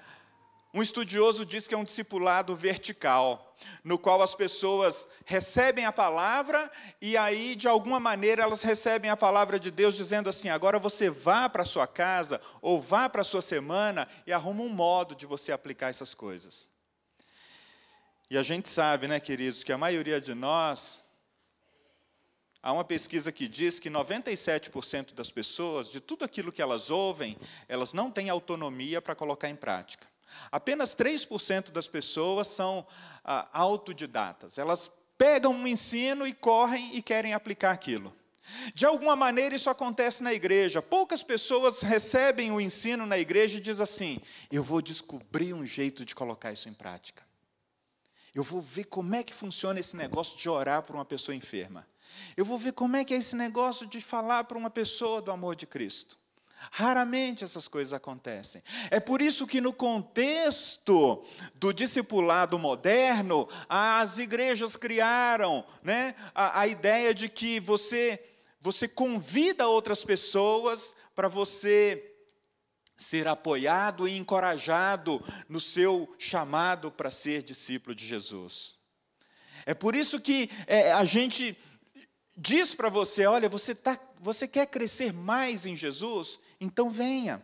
um 0.74 0.82
estudioso 0.82 1.46
diz 1.46 1.68
que 1.68 1.76
é 1.76 1.78
um 1.78 1.84
discipulado 1.84 2.56
vertical 2.56 3.53
no 3.84 3.98
qual 3.98 4.22
as 4.22 4.36
pessoas 4.36 5.08
recebem 5.26 5.86
a 5.86 5.92
palavra 5.92 6.72
e 7.02 7.16
aí, 7.18 7.56
de 7.56 7.68
alguma 7.68 8.00
maneira, 8.00 8.44
elas 8.44 8.62
recebem 8.62 9.10
a 9.10 9.18
palavra 9.18 9.60
de 9.60 9.72
Deus 9.72 9.96
dizendo 9.96 10.30
assim: 10.30 10.50
agora 10.50 10.80
você 10.80 11.10
vá 11.10 11.48
para 11.50 11.64
a 11.64 11.66
sua 11.66 11.88
casa 11.88 12.40
ou 12.62 12.82
vá 12.82 13.10
para 13.10 13.22
a 13.22 13.26
sua 13.26 13.42
semana 13.42 14.08
e 14.26 14.34
arruma 14.34 14.64
um 14.64 14.70
modo 14.70 15.16
de 15.16 15.26
você 15.26 15.52
aplicar 15.52 15.90
essas 15.90 16.14
coisas. 16.14 16.70
E 18.30 18.38
a 18.38 18.44
gente 18.44 18.70
sabe, 18.70 19.08
né, 19.08 19.20
queridos, 19.20 19.64
que 19.64 19.72
a 19.72 19.78
maioria 19.78 20.20
de 20.20 20.34
nós 20.34 21.04
Há 22.66 22.72
uma 22.72 22.86
pesquisa 22.86 23.30
que 23.30 23.46
diz 23.50 23.78
que 23.78 23.90
97% 23.90 25.14
das 25.14 25.30
pessoas, 25.30 25.92
de 25.92 26.00
tudo 26.00 26.24
aquilo 26.24 26.50
que 26.50 26.62
elas 26.62 26.90
ouvem, 26.90 27.38
elas 27.68 27.92
não 27.92 28.10
têm 28.10 28.30
autonomia 28.30 29.02
para 29.02 29.14
colocar 29.14 29.50
em 29.50 29.56
prática. 29.56 30.08
Apenas 30.52 30.96
3% 30.96 31.72
das 31.72 31.88
pessoas 31.88 32.48
são 32.48 32.86
ah, 33.24 33.48
autodidatas. 33.54 34.58
Elas 34.58 34.92
pegam 35.18 35.54
um 35.54 35.68
ensino 35.68 36.28
e 36.28 36.34
correm 36.34 36.96
e 36.96 37.02
querem 37.02 37.34
aplicar 37.34 37.72
aquilo. 37.72 38.14
De 38.74 38.86
alguma 38.86 39.16
maneira 39.16 39.56
isso 39.56 39.70
acontece 39.70 40.22
na 40.22 40.34
igreja. 40.34 40.82
Poucas 40.82 41.24
pessoas 41.24 41.82
recebem 41.82 42.52
o 42.52 42.60
ensino 42.60 43.06
na 43.06 43.18
igreja 43.18 43.58
e 43.58 43.62
dizem 43.62 43.84
assim: 43.84 44.22
eu 44.52 44.62
vou 44.62 44.82
descobrir 44.82 45.54
um 45.54 45.66
jeito 45.66 46.04
de 46.04 46.14
colocar 46.14 46.52
isso 46.52 46.68
em 46.68 46.74
prática. 46.74 47.24
Eu 48.36 48.44
vou 48.44 48.62
ver 48.62 48.86
como 48.86 49.16
é 49.16 49.24
que 49.24 49.34
funciona 49.34 49.80
esse 49.80 49.96
negócio 49.96 50.38
de 50.38 50.50
orar 50.50 50.82
por 50.84 50.96
uma 50.96 51.06
pessoa 51.06 51.36
enferma. 51.36 51.88
Eu 52.36 52.44
vou 52.44 52.58
ver 52.58 52.74
como 52.74 52.96
é 52.96 53.06
que 53.06 53.14
é 53.14 53.18
esse 53.18 53.36
negócio 53.36 53.88
de 53.88 54.02
falar 54.02 54.44
para 54.44 54.58
uma 54.58 54.70
pessoa 54.70 55.22
do 55.22 55.32
amor 55.32 55.56
de 55.56 55.66
Cristo. 55.66 56.18
Raramente 56.72 57.44
essas 57.44 57.68
coisas 57.68 57.94
acontecem. 57.94 58.64
É 58.90 59.00
por 59.00 59.22
isso 59.22 59.46
que, 59.48 59.62
no 59.62 59.74
contexto 59.74 61.24
do 61.56 61.74
discipulado 61.74 62.58
moderno, 62.58 63.48
as 63.68 64.18
igrejas 64.18 64.76
criaram 64.76 65.66
né, 65.82 66.16
a, 66.34 66.62
a 66.62 66.68
ideia 66.68 67.14
de 67.14 67.30
que 67.30 67.60
você, 67.60 68.24
você 68.60 68.88
convida 68.88 69.68
outras 69.68 70.04
pessoas 70.04 70.96
para 71.16 71.28
você 71.28 72.12
ser 72.96 73.28
apoiado 73.28 74.08
e 74.08 74.18
encorajado 74.18 75.24
no 75.50 75.60
seu 75.60 76.14
chamado 76.18 76.92
para 76.92 77.12
ser 77.12 77.44
discípulo 77.44 77.96
de 77.96 78.06
Jesus. 78.06 78.78
É 79.66 79.74
por 79.74 79.96
isso 79.96 80.20
que 80.20 80.50
é, 80.68 80.92
a 80.92 81.06
gente 81.06 81.58
diz 82.36 82.76
para 82.76 82.90
você: 82.90 83.26
olha, 83.26 83.50
você, 83.50 83.74
tá, 83.74 84.00
você 84.24 84.48
quer 84.48 84.68
crescer 84.68 85.12
mais 85.12 85.66
em 85.66 85.76
Jesus? 85.76 86.40
Então 86.60 86.90
venha. 86.90 87.44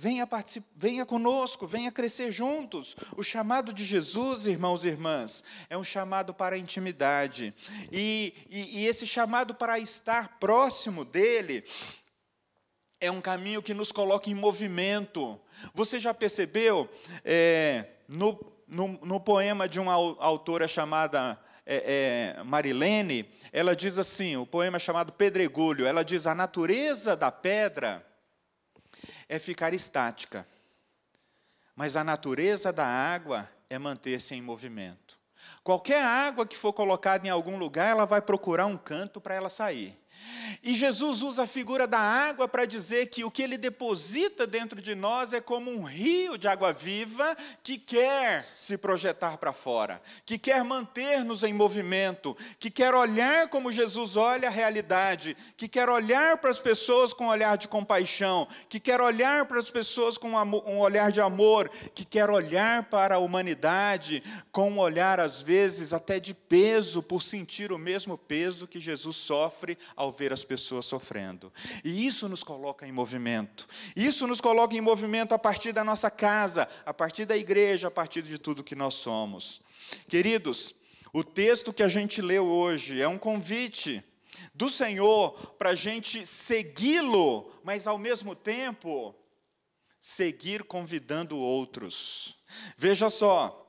Venha, 0.00 0.28
venha 0.76 1.04
conosco, 1.04 1.66
venha 1.66 1.90
crescer 1.90 2.30
juntos. 2.30 2.94
O 3.16 3.22
chamado 3.24 3.72
de 3.72 3.84
Jesus, 3.84 4.46
irmãos 4.46 4.84
e 4.84 4.88
irmãs, 4.88 5.42
é 5.68 5.76
um 5.76 5.82
chamado 5.82 6.32
para 6.32 6.54
a 6.54 6.58
intimidade. 6.58 7.52
E, 7.90 8.32
e, 8.48 8.78
e 8.78 8.86
esse 8.86 9.06
chamado 9.08 9.56
para 9.56 9.76
estar 9.80 10.38
próximo 10.38 11.04
dele 11.04 11.64
é 13.00 13.10
um 13.10 13.20
caminho 13.20 13.62
que 13.62 13.74
nos 13.74 13.90
coloca 13.90 14.30
em 14.30 14.34
movimento. 14.34 15.40
Você 15.74 15.98
já 15.98 16.14
percebeu 16.14 16.88
é, 17.24 17.86
no, 18.06 18.38
no, 18.68 18.88
no, 19.02 19.18
poema 19.18 19.68
de 19.68 19.80
uma 19.80 19.94
autora 19.94 20.68
chamada 20.68 21.40
é, 21.70 22.34
é, 22.38 22.42
Marilene, 22.44 23.30
ela 23.52 23.76
diz 23.76 23.98
assim: 23.98 24.36
o 24.36 24.46
poema 24.46 24.78
é 24.78 24.80
chamado 24.80 25.12
Pedregulho, 25.12 25.86
ela 25.86 26.02
diz: 26.02 26.26
a 26.26 26.34
natureza 26.34 27.14
da 27.14 27.30
pedra 27.30 28.04
é 29.28 29.38
ficar 29.38 29.74
estática, 29.74 30.48
mas 31.76 31.94
a 31.94 32.02
natureza 32.02 32.72
da 32.72 32.86
água 32.86 33.46
é 33.68 33.78
manter-se 33.78 34.34
em 34.34 34.40
movimento. 34.40 35.20
Qualquer 35.62 36.02
água 36.02 36.46
que 36.46 36.56
for 36.56 36.72
colocada 36.72 37.26
em 37.26 37.30
algum 37.30 37.58
lugar, 37.58 37.90
ela 37.90 38.06
vai 38.06 38.22
procurar 38.22 38.64
um 38.64 38.76
canto 38.76 39.20
para 39.20 39.34
ela 39.34 39.50
sair. 39.50 39.94
E 40.62 40.74
Jesus 40.74 41.22
usa 41.22 41.44
a 41.44 41.46
figura 41.46 41.86
da 41.86 41.98
água 41.98 42.48
para 42.48 42.64
dizer 42.64 43.06
que 43.06 43.24
o 43.24 43.30
que 43.30 43.42
ele 43.42 43.56
deposita 43.56 44.46
dentro 44.46 44.80
de 44.80 44.94
nós 44.94 45.32
é 45.32 45.40
como 45.40 45.70
um 45.70 45.84
rio 45.84 46.36
de 46.36 46.48
água 46.48 46.72
viva 46.72 47.36
que 47.62 47.78
quer 47.78 48.46
se 48.54 48.76
projetar 48.76 49.38
para 49.38 49.52
fora, 49.52 50.02
que 50.26 50.38
quer 50.38 50.64
manter-nos 50.64 51.42
em 51.42 51.52
movimento, 51.52 52.36
que 52.58 52.70
quer 52.70 52.94
olhar 52.94 53.48
como 53.48 53.72
Jesus 53.72 54.16
olha 54.16 54.48
a 54.48 54.50
realidade, 54.50 55.36
que 55.56 55.68
quer 55.68 55.88
olhar 55.88 56.38
para 56.38 56.50
as 56.50 56.60
pessoas 56.60 57.12
com 57.12 57.26
um 57.26 57.28
olhar 57.28 57.56
de 57.56 57.68
compaixão, 57.68 58.48
que 58.68 58.80
quer 58.80 59.00
olhar 59.00 59.46
para 59.46 59.58
as 59.58 59.70
pessoas 59.70 60.18
com 60.18 60.30
um 60.30 60.78
olhar 60.78 61.12
de 61.12 61.20
amor, 61.20 61.68
que 61.94 62.04
quer 62.04 62.30
olhar 62.30 62.84
para 62.84 63.16
a 63.16 63.18
humanidade 63.18 64.22
com 64.50 64.70
um 64.70 64.78
olhar, 64.78 65.20
às 65.20 65.40
vezes, 65.40 65.92
até 65.92 66.18
de 66.18 66.34
peso, 66.34 67.02
por 67.02 67.22
sentir 67.22 67.72
o 67.72 67.78
mesmo 67.78 68.18
peso 68.18 68.66
que 68.66 68.80
Jesus 68.80 69.16
sofre 69.16 69.78
ao 69.94 70.07
ao 70.08 70.12
ver 70.12 70.32
as 70.32 70.44
pessoas 70.44 70.86
sofrendo. 70.86 71.52
E 71.84 72.06
isso 72.06 72.28
nos 72.28 72.42
coloca 72.42 72.86
em 72.86 72.92
movimento. 72.92 73.68
Isso 73.94 74.26
nos 74.26 74.40
coloca 74.40 74.74
em 74.74 74.80
movimento 74.80 75.32
a 75.32 75.38
partir 75.38 75.72
da 75.72 75.84
nossa 75.84 76.10
casa, 76.10 76.66
a 76.84 76.92
partir 76.92 77.26
da 77.26 77.36
igreja, 77.36 77.88
a 77.88 77.90
partir 77.90 78.22
de 78.22 78.38
tudo 78.38 78.64
que 78.64 78.74
nós 78.74 78.94
somos. 78.94 79.60
Queridos, 80.08 80.74
o 81.12 81.22
texto 81.22 81.72
que 81.72 81.82
a 81.82 81.88
gente 81.88 82.20
leu 82.20 82.46
hoje 82.46 83.00
é 83.00 83.06
um 83.06 83.18
convite 83.18 84.02
do 84.54 84.70
Senhor 84.70 85.32
para 85.58 85.70
a 85.70 85.74
gente 85.74 86.26
segui-lo, 86.26 87.52
mas 87.62 87.86
ao 87.86 87.98
mesmo 87.98 88.34
tempo 88.34 89.14
seguir 90.00 90.64
convidando 90.64 91.36
outros. 91.36 92.36
Veja 92.76 93.10
só, 93.10 93.67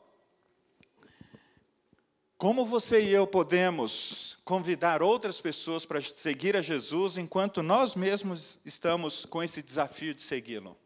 como 2.40 2.66
você 2.66 3.02
e 3.02 3.12
eu 3.12 3.28
podemos 3.28 4.38
convidar 4.46 5.04
outras 5.04 5.42
pessoas 5.42 5.86
para 5.86 6.02
seguir 6.02 6.56
a 6.56 6.62
Jesus 6.62 7.18
enquanto 7.18 7.62
nós 7.62 7.96
mesmos 7.96 8.58
estamos 8.64 9.26
com 9.26 9.44
esse 9.44 9.62
desafio 9.62 10.14
de 10.14 10.22
segui-lo? 10.22 10.78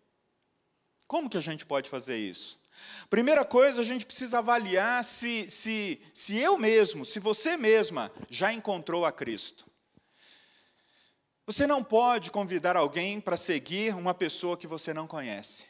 Como 1.05 1.29
que 1.29 1.38
a 1.38 1.41
gente 1.41 1.63
pode 1.63 1.91
fazer 1.91 2.17
isso? 2.17 2.60
Primeira 3.07 3.45
coisa, 3.45 3.81
a 3.81 3.83
gente 3.83 4.03
precisa 4.03 4.39
avaliar 4.39 5.05
se, 5.05 5.48
se, 5.48 6.01
se 6.12 6.36
eu 6.39 6.57
mesmo, 6.57 7.05
se 7.05 7.19
você 7.19 7.55
mesma 7.55 8.12
já 8.31 8.51
encontrou 8.51 9.05
a 9.05 9.12
Cristo. 9.12 9.67
Você 11.45 11.67
não 11.67 11.83
pode 11.83 12.31
convidar 12.31 12.75
alguém 12.75 13.22
para 13.22 13.38
seguir 13.38 13.93
uma 13.95 14.15
pessoa 14.15 14.57
que 14.57 14.65
você 14.65 14.91
não 14.91 15.05
conhece. 15.05 15.65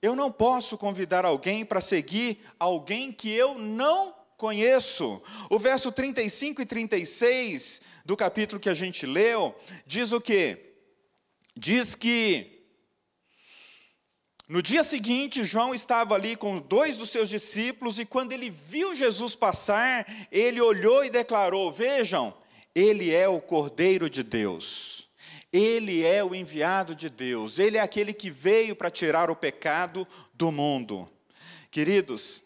Eu 0.00 0.14
não 0.14 0.30
posso 0.30 0.78
convidar 0.78 1.24
alguém 1.24 1.64
para 1.64 1.80
seguir 1.80 2.46
alguém 2.60 3.10
que 3.10 3.28
eu 3.28 3.58
não 3.58 4.19
conheço. 4.40 5.20
O 5.50 5.58
verso 5.58 5.92
35 5.92 6.62
e 6.62 6.66
36 6.66 7.82
do 8.06 8.16
capítulo 8.16 8.58
que 8.58 8.70
a 8.70 8.74
gente 8.74 9.04
leu 9.04 9.54
diz 9.86 10.12
o 10.12 10.20
quê? 10.20 10.76
Diz 11.54 11.94
que 11.94 12.58
no 14.48 14.62
dia 14.62 14.82
seguinte, 14.82 15.44
João 15.44 15.74
estava 15.74 16.14
ali 16.14 16.34
com 16.34 16.58
dois 16.58 16.96
dos 16.96 17.10
seus 17.10 17.28
discípulos 17.28 17.98
e 17.98 18.06
quando 18.06 18.32
ele 18.32 18.48
viu 18.48 18.94
Jesus 18.94 19.36
passar, 19.36 20.06
ele 20.32 20.60
olhou 20.60 21.04
e 21.04 21.10
declarou: 21.10 21.70
Vejam, 21.70 22.34
ele 22.74 23.14
é 23.14 23.28
o 23.28 23.40
Cordeiro 23.40 24.08
de 24.08 24.22
Deus. 24.22 25.08
Ele 25.52 26.04
é 26.04 26.24
o 26.24 26.34
enviado 26.34 26.94
de 26.94 27.10
Deus. 27.10 27.58
Ele 27.58 27.76
é 27.76 27.80
aquele 27.80 28.12
que 28.12 28.30
veio 28.30 28.74
para 28.74 28.90
tirar 28.90 29.30
o 29.30 29.36
pecado 29.36 30.06
do 30.32 30.50
mundo. 30.50 31.08
Queridos, 31.70 32.42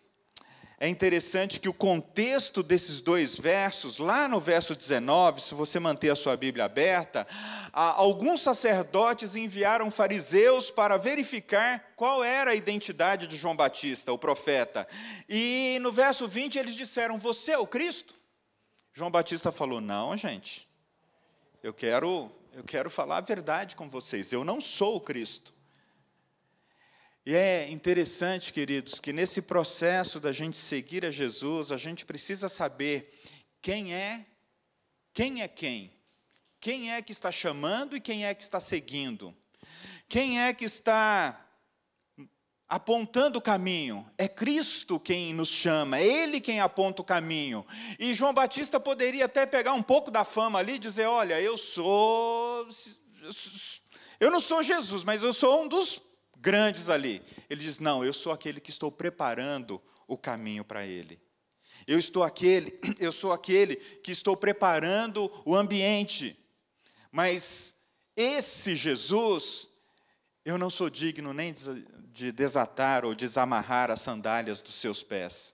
é 0.78 0.88
interessante 0.88 1.60
que 1.60 1.68
o 1.68 1.74
contexto 1.74 2.62
desses 2.62 3.00
dois 3.00 3.38
versos, 3.38 3.98
lá 3.98 4.26
no 4.26 4.40
verso 4.40 4.74
19, 4.74 5.40
se 5.40 5.54
você 5.54 5.78
manter 5.78 6.10
a 6.10 6.16
sua 6.16 6.36
Bíblia 6.36 6.64
aberta, 6.64 7.26
alguns 7.72 8.42
sacerdotes 8.42 9.36
enviaram 9.36 9.90
fariseus 9.90 10.72
para 10.72 10.96
verificar 10.96 11.92
qual 11.94 12.24
era 12.24 12.50
a 12.50 12.54
identidade 12.54 13.28
de 13.28 13.36
João 13.36 13.54
Batista, 13.54 14.12
o 14.12 14.18
profeta. 14.18 14.86
E 15.28 15.78
no 15.80 15.92
verso 15.92 16.26
20 16.26 16.58
eles 16.58 16.74
disseram: 16.74 17.18
Você 17.18 17.52
é 17.52 17.58
o 17.58 17.66
Cristo? 17.66 18.14
João 18.92 19.12
Batista 19.12 19.52
falou: 19.52 19.80
Não, 19.80 20.16
gente, 20.16 20.68
eu 21.62 21.72
quero, 21.72 22.32
eu 22.52 22.64
quero 22.64 22.90
falar 22.90 23.18
a 23.18 23.20
verdade 23.22 23.76
com 23.76 23.88
vocês, 23.88 24.32
eu 24.32 24.44
não 24.44 24.60
sou 24.60 24.96
o 24.96 25.00
Cristo. 25.00 25.53
E 27.26 27.34
é 27.34 27.70
interessante, 27.70 28.52
queridos, 28.52 29.00
que 29.00 29.10
nesse 29.10 29.40
processo 29.40 30.20
da 30.20 30.30
gente 30.30 30.58
seguir 30.58 31.06
a 31.06 31.10
Jesus, 31.10 31.72
a 31.72 31.76
gente 31.78 32.04
precisa 32.04 32.50
saber 32.50 33.18
quem 33.62 33.94
é, 33.94 34.26
quem 35.14 35.40
é 35.40 35.48
quem. 35.48 35.90
Quem 36.60 36.92
é 36.92 37.00
que 37.00 37.12
está 37.12 37.32
chamando 37.32 37.96
e 37.96 38.00
quem 38.00 38.26
é 38.26 38.34
que 38.34 38.42
está 38.42 38.60
seguindo. 38.60 39.34
Quem 40.06 40.42
é 40.42 40.52
que 40.52 40.66
está 40.66 41.44
apontando 42.68 43.38
o 43.38 43.42
caminho. 43.42 44.06
É 44.18 44.28
Cristo 44.28 45.00
quem 45.00 45.32
nos 45.32 45.48
chama, 45.48 45.98
é 45.98 46.04
Ele 46.04 46.40
quem 46.40 46.60
aponta 46.60 47.00
o 47.00 47.04
caminho. 47.04 47.66
E 47.98 48.12
João 48.12 48.34
Batista 48.34 48.78
poderia 48.78 49.24
até 49.24 49.46
pegar 49.46 49.72
um 49.72 49.82
pouco 49.82 50.10
da 50.10 50.24
fama 50.26 50.58
ali 50.58 50.74
e 50.74 50.78
dizer: 50.78 51.06
Olha, 51.06 51.40
eu 51.40 51.56
sou. 51.56 52.68
Eu 54.20 54.30
não 54.30 54.40
sou 54.40 54.62
Jesus, 54.62 55.04
mas 55.04 55.22
eu 55.22 55.32
sou 55.32 55.62
um 55.62 55.68
dos 55.68 56.02
grandes 56.44 56.90
ali. 56.90 57.22
Ele 57.48 57.64
diz: 57.64 57.80
Não, 57.80 58.04
eu 58.04 58.12
sou 58.12 58.30
aquele 58.30 58.60
que 58.60 58.70
estou 58.70 58.92
preparando 58.92 59.82
o 60.06 60.18
caminho 60.18 60.62
para 60.62 60.84
ele. 60.84 61.18
Eu 61.86 61.98
estou 61.98 62.22
aquele, 62.22 62.78
eu 63.00 63.10
sou 63.10 63.32
aquele 63.32 63.76
que 63.76 64.12
estou 64.12 64.36
preparando 64.36 65.32
o 65.44 65.56
ambiente. 65.56 66.38
Mas 67.10 67.74
esse 68.14 68.76
Jesus, 68.76 69.66
eu 70.44 70.58
não 70.58 70.68
sou 70.68 70.90
digno 70.90 71.32
nem 71.32 71.54
de 72.12 72.30
desatar 72.30 73.04
ou 73.04 73.14
desamarrar 73.14 73.90
as 73.90 74.02
sandálias 74.02 74.60
dos 74.60 74.74
seus 74.74 75.02
pés. 75.02 75.53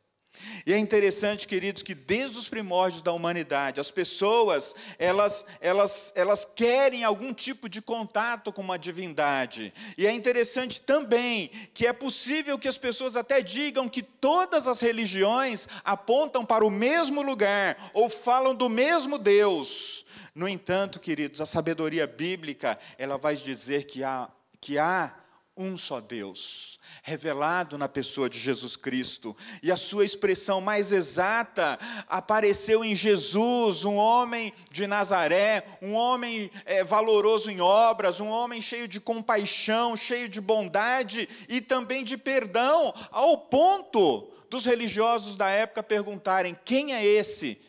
E 0.64 0.72
é 0.72 0.78
interessante, 0.78 1.46
queridos, 1.46 1.82
que 1.82 1.94
desde 1.94 2.38
os 2.38 2.48
primórdios 2.48 3.02
da 3.02 3.12
humanidade, 3.12 3.80
as 3.80 3.90
pessoas, 3.90 4.74
elas, 4.98 5.44
elas, 5.60 6.12
elas 6.14 6.44
querem 6.44 7.04
algum 7.04 7.32
tipo 7.32 7.68
de 7.68 7.82
contato 7.82 8.52
com 8.52 8.62
uma 8.62 8.78
divindade. 8.78 9.72
E 9.98 10.06
é 10.06 10.12
interessante 10.12 10.80
também 10.80 11.50
que 11.74 11.86
é 11.86 11.92
possível 11.92 12.58
que 12.58 12.68
as 12.68 12.78
pessoas 12.78 13.16
até 13.16 13.42
digam 13.42 13.88
que 13.88 14.02
todas 14.02 14.66
as 14.66 14.80
religiões 14.80 15.66
apontam 15.84 16.44
para 16.44 16.64
o 16.64 16.70
mesmo 16.70 17.22
lugar 17.22 17.90
ou 17.92 18.08
falam 18.08 18.54
do 18.54 18.68
mesmo 18.68 19.18
Deus. 19.18 20.04
No 20.34 20.48
entanto, 20.48 21.00
queridos, 21.00 21.40
a 21.40 21.46
sabedoria 21.46 22.06
bíblica, 22.06 22.78
ela 22.96 23.18
vai 23.18 23.34
dizer 23.34 23.84
que 23.84 24.04
há, 24.04 24.28
que 24.60 24.78
há 24.78 25.19
um 25.60 25.76
só 25.76 26.00
Deus 26.00 26.70
revelado 27.02 27.78
na 27.78 27.88
pessoa 27.88 28.28
de 28.28 28.38
Jesus 28.38 28.76
Cristo. 28.76 29.36
E 29.62 29.70
a 29.70 29.76
sua 29.76 30.04
expressão 30.04 30.60
mais 30.60 30.90
exata 30.90 31.78
apareceu 32.08 32.84
em 32.84 32.96
Jesus, 32.96 33.84
um 33.84 33.96
homem 33.96 34.52
de 34.70 34.86
Nazaré, 34.86 35.64
um 35.80 35.92
homem 35.94 36.50
é, 36.64 36.82
valoroso 36.82 37.50
em 37.50 37.60
obras, 37.60 38.20
um 38.20 38.28
homem 38.28 38.60
cheio 38.62 38.88
de 38.88 39.00
compaixão, 39.00 39.96
cheio 39.96 40.28
de 40.28 40.40
bondade 40.40 41.28
e 41.48 41.60
também 41.60 42.04
de 42.04 42.16
perdão, 42.16 42.94
ao 43.10 43.36
ponto 43.36 44.30
dos 44.48 44.64
religiosos 44.64 45.36
da 45.36 45.48
época 45.48 45.82
perguntarem: 45.82 46.58
quem 46.64 46.94
é 46.94 47.04
esse 47.04 47.60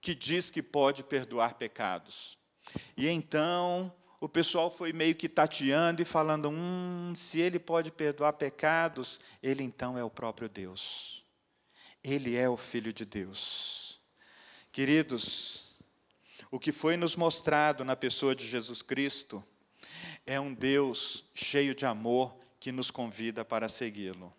que 0.00 0.14
diz 0.14 0.50
que 0.50 0.62
pode 0.62 1.02
perdoar 1.02 1.54
pecados? 1.54 2.38
E 2.96 3.08
então 3.08 3.92
o 4.20 4.28
pessoal 4.28 4.70
foi 4.70 4.92
meio 4.92 5.14
que 5.14 5.28
tateando 5.28 6.02
e 6.02 6.04
falando: 6.04 6.48
hum, 6.48 7.12
se 7.14 7.40
ele 7.40 7.58
pode 7.58 7.90
perdoar 7.90 8.32
pecados, 8.32 9.20
ele 9.42 9.62
então 9.62 9.96
é 9.96 10.02
o 10.02 10.10
próprio 10.10 10.48
Deus. 10.48 11.24
Ele 12.02 12.36
é 12.36 12.48
o 12.48 12.56
Filho 12.56 12.92
de 12.92 13.04
Deus. 13.04 14.00
Queridos, 14.72 15.76
o 16.50 16.58
que 16.58 16.72
foi 16.72 16.96
nos 16.96 17.16
mostrado 17.16 17.84
na 17.84 17.96
pessoa 17.96 18.34
de 18.34 18.46
Jesus 18.46 18.82
Cristo 18.82 19.44
é 20.26 20.38
um 20.40 20.54
Deus 20.54 21.24
cheio 21.34 21.74
de 21.74 21.86
amor 21.86 22.36
que 22.60 22.72
nos 22.72 22.90
convida 22.90 23.44
para 23.44 23.68
segui-lo. 23.68 24.32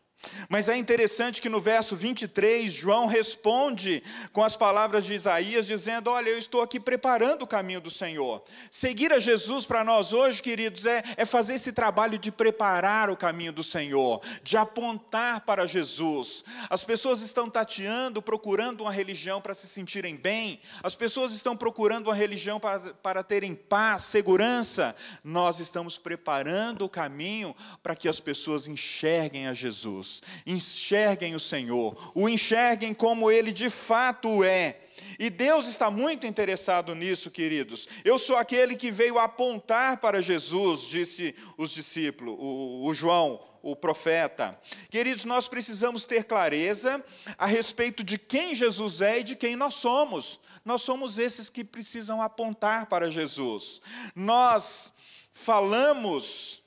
Mas 0.49 0.67
é 0.67 0.75
interessante 0.75 1.41
que 1.41 1.47
no 1.47 1.61
verso 1.61 1.95
23, 1.95 2.73
João 2.73 3.05
responde 3.05 4.03
com 4.33 4.43
as 4.43 4.57
palavras 4.57 5.05
de 5.05 5.13
Isaías, 5.13 5.65
dizendo: 5.65 6.09
Olha, 6.09 6.29
eu 6.29 6.37
estou 6.37 6.61
aqui 6.61 6.79
preparando 6.79 7.43
o 7.43 7.47
caminho 7.47 7.79
do 7.79 7.89
Senhor. 7.89 8.43
Seguir 8.69 9.13
a 9.13 9.19
Jesus 9.19 9.65
para 9.65 9.83
nós 9.83 10.11
hoje, 10.11 10.41
queridos, 10.41 10.85
é, 10.85 11.03
é 11.15 11.25
fazer 11.25 11.53
esse 11.53 11.71
trabalho 11.71 12.17
de 12.17 12.31
preparar 12.31 13.09
o 13.09 13.15
caminho 13.15 13.53
do 13.53 13.63
Senhor, 13.63 14.21
de 14.43 14.57
apontar 14.57 15.41
para 15.41 15.65
Jesus. 15.65 16.43
As 16.69 16.83
pessoas 16.83 17.21
estão 17.21 17.49
tateando, 17.49 18.21
procurando 18.21 18.81
uma 18.81 18.91
religião 18.91 19.39
para 19.39 19.53
se 19.53 19.67
sentirem 19.67 20.17
bem, 20.17 20.59
as 20.83 20.95
pessoas 20.95 21.31
estão 21.31 21.55
procurando 21.55 22.07
uma 22.07 22.15
religião 22.15 22.59
para, 22.59 22.93
para 22.95 23.23
terem 23.23 23.55
paz, 23.55 24.03
segurança. 24.03 24.95
Nós 25.23 25.59
estamos 25.59 25.97
preparando 25.97 26.83
o 26.83 26.89
caminho 26.89 27.55
para 27.81 27.95
que 27.95 28.09
as 28.09 28.19
pessoas 28.19 28.67
enxerguem 28.67 29.47
a 29.47 29.53
Jesus 29.53 30.08
enxerguem 30.45 31.35
o 31.35 31.39
Senhor, 31.39 32.11
o 32.13 32.27
enxerguem 32.27 32.93
como 32.93 33.31
ele 33.31 33.51
de 33.51 33.69
fato 33.69 34.43
é. 34.43 34.79
E 35.17 35.29
Deus 35.29 35.67
está 35.67 35.89
muito 35.89 36.25
interessado 36.25 36.93
nisso, 36.95 37.31
queridos. 37.31 37.87
Eu 38.03 38.17
sou 38.17 38.35
aquele 38.35 38.75
que 38.75 38.91
veio 38.91 39.19
apontar 39.19 39.97
para 39.97 40.21
Jesus, 40.21 40.81
disse 40.81 41.35
os 41.57 41.71
discípulos, 41.71 42.35
o, 42.39 42.85
o 42.85 42.93
João, 42.93 43.39
o 43.61 43.75
profeta. 43.75 44.59
Queridos, 44.89 45.25
nós 45.25 45.47
precisamos 45.47 46.05
ter 46.05 46.23
clareza 46.23 47.03
a 47.37 47.45
respeito 47.45 48.03
de 48.03 48.17
quem 48.17 48.55
Jesus 48.55 49.01
é 49.01 49.19
e 49.19 49.23
de 49.23 49.35
quem 49.35 49.55
nós 49.55 49.75
somos. 49.75 50.39
Nós 50.63 50.81
somos 50.81 51.17
esses 51.17 51.49
que 51.49 51.63
precisam 51.63 52.21
apontar 52.21 52.85
para 52.87 53.11
Jesus. 53.11 53.81
Nós 54.15 54.93
falamos 55.31 56.63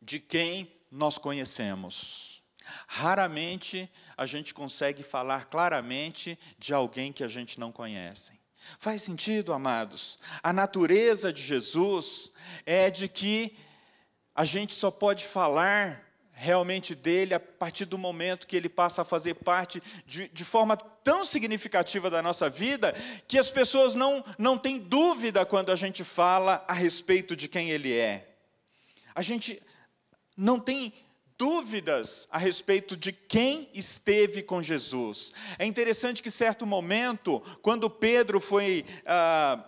de 0.00 0.18
quem 0.18 0.70
nós 0.90 1.18
conhecemos. 1.18 2.42
Raramente 2.86 3.90
a 4.16 4.26
gente 4.26 4.52
consegue 4.54 5.02
falar 5.02 5.46
claramente 5.46 6.38
de 6.58 6.74
alguém 6.74 7.12
que 7.12 7.24
a 7.24 7.28
gente 7.28 7.58
não 7.58 7.72
conhece. 7.72 8.32
Faz 8.78 9.02
sentido, 9.02 9.52
amados? 9.52 10.18
A 10.42 10.52
natureza 10.52 11.32
de 11.32 11.42
Jesus 11.42 12.32
é 12.66 12.90
de 12.90 13.08
que 13.08 13.56
a 14.34 14.44
gente 14.44 14.74
só 14.74 14.90
pode 14.90 15.24
falar 15.24 16.10
realmente 16.32 16.94
dele 16.94 17.34
a 17.34 17.40
partir 17.40 17.84
do 17.84 17.98
momento 17.98 18.46
que 18.46 18.56
ele 18.56 18.68
passa 18.68 19.02
a 19.02 19.04
fazer 19.04 19.34
parte 19.34 19.82
de, 20.06 20.26
de, 20.28 20.42
forma 20.42 20.74
tão 20.74 21.22
significativa 21.22 22.08
da 22.08 22.22
nossa 22.22 22.48
vida 22.48 22.94
que 23.28 23.36
as 23.36 23.50
pessoas 23.50 23.94
não, 23.94 24.24
não 24.38 24.56
têm 24.56 24.78
dúvida 24.78 25.44
quando 25.44 25.70
a 25.70 25.76
gente 25.76 26.02
fala 26.02 26.64
a 26.66 26.72
respeito 26.72 27.36
de 27.36 27.46
quem 27.46 27.68
ele 27.68 27.94
é. 27.94 28.36
A 29.14 29.20
gente, 29.20 29.62
não 30.40 30.58
tem 30.58 30.94
dúvidas 31.36 32.26
a 32.30 32.38
respeito 32.38 32.96
de 32.96 33.12
quem 33.12 33.68
esteve 33.74 34.42
com 34.42 34.62
Jesus. 34.62 35.32
É 35.58 35.66
interessante 35.66 36.22
que, 36.22 36.30
certo 36.30 36.66
momento, 36.66 37.40
quando 37.60 37.90
Pedro 37.90 38.40
foi 38.40 38.86
ah, 39.04 39.62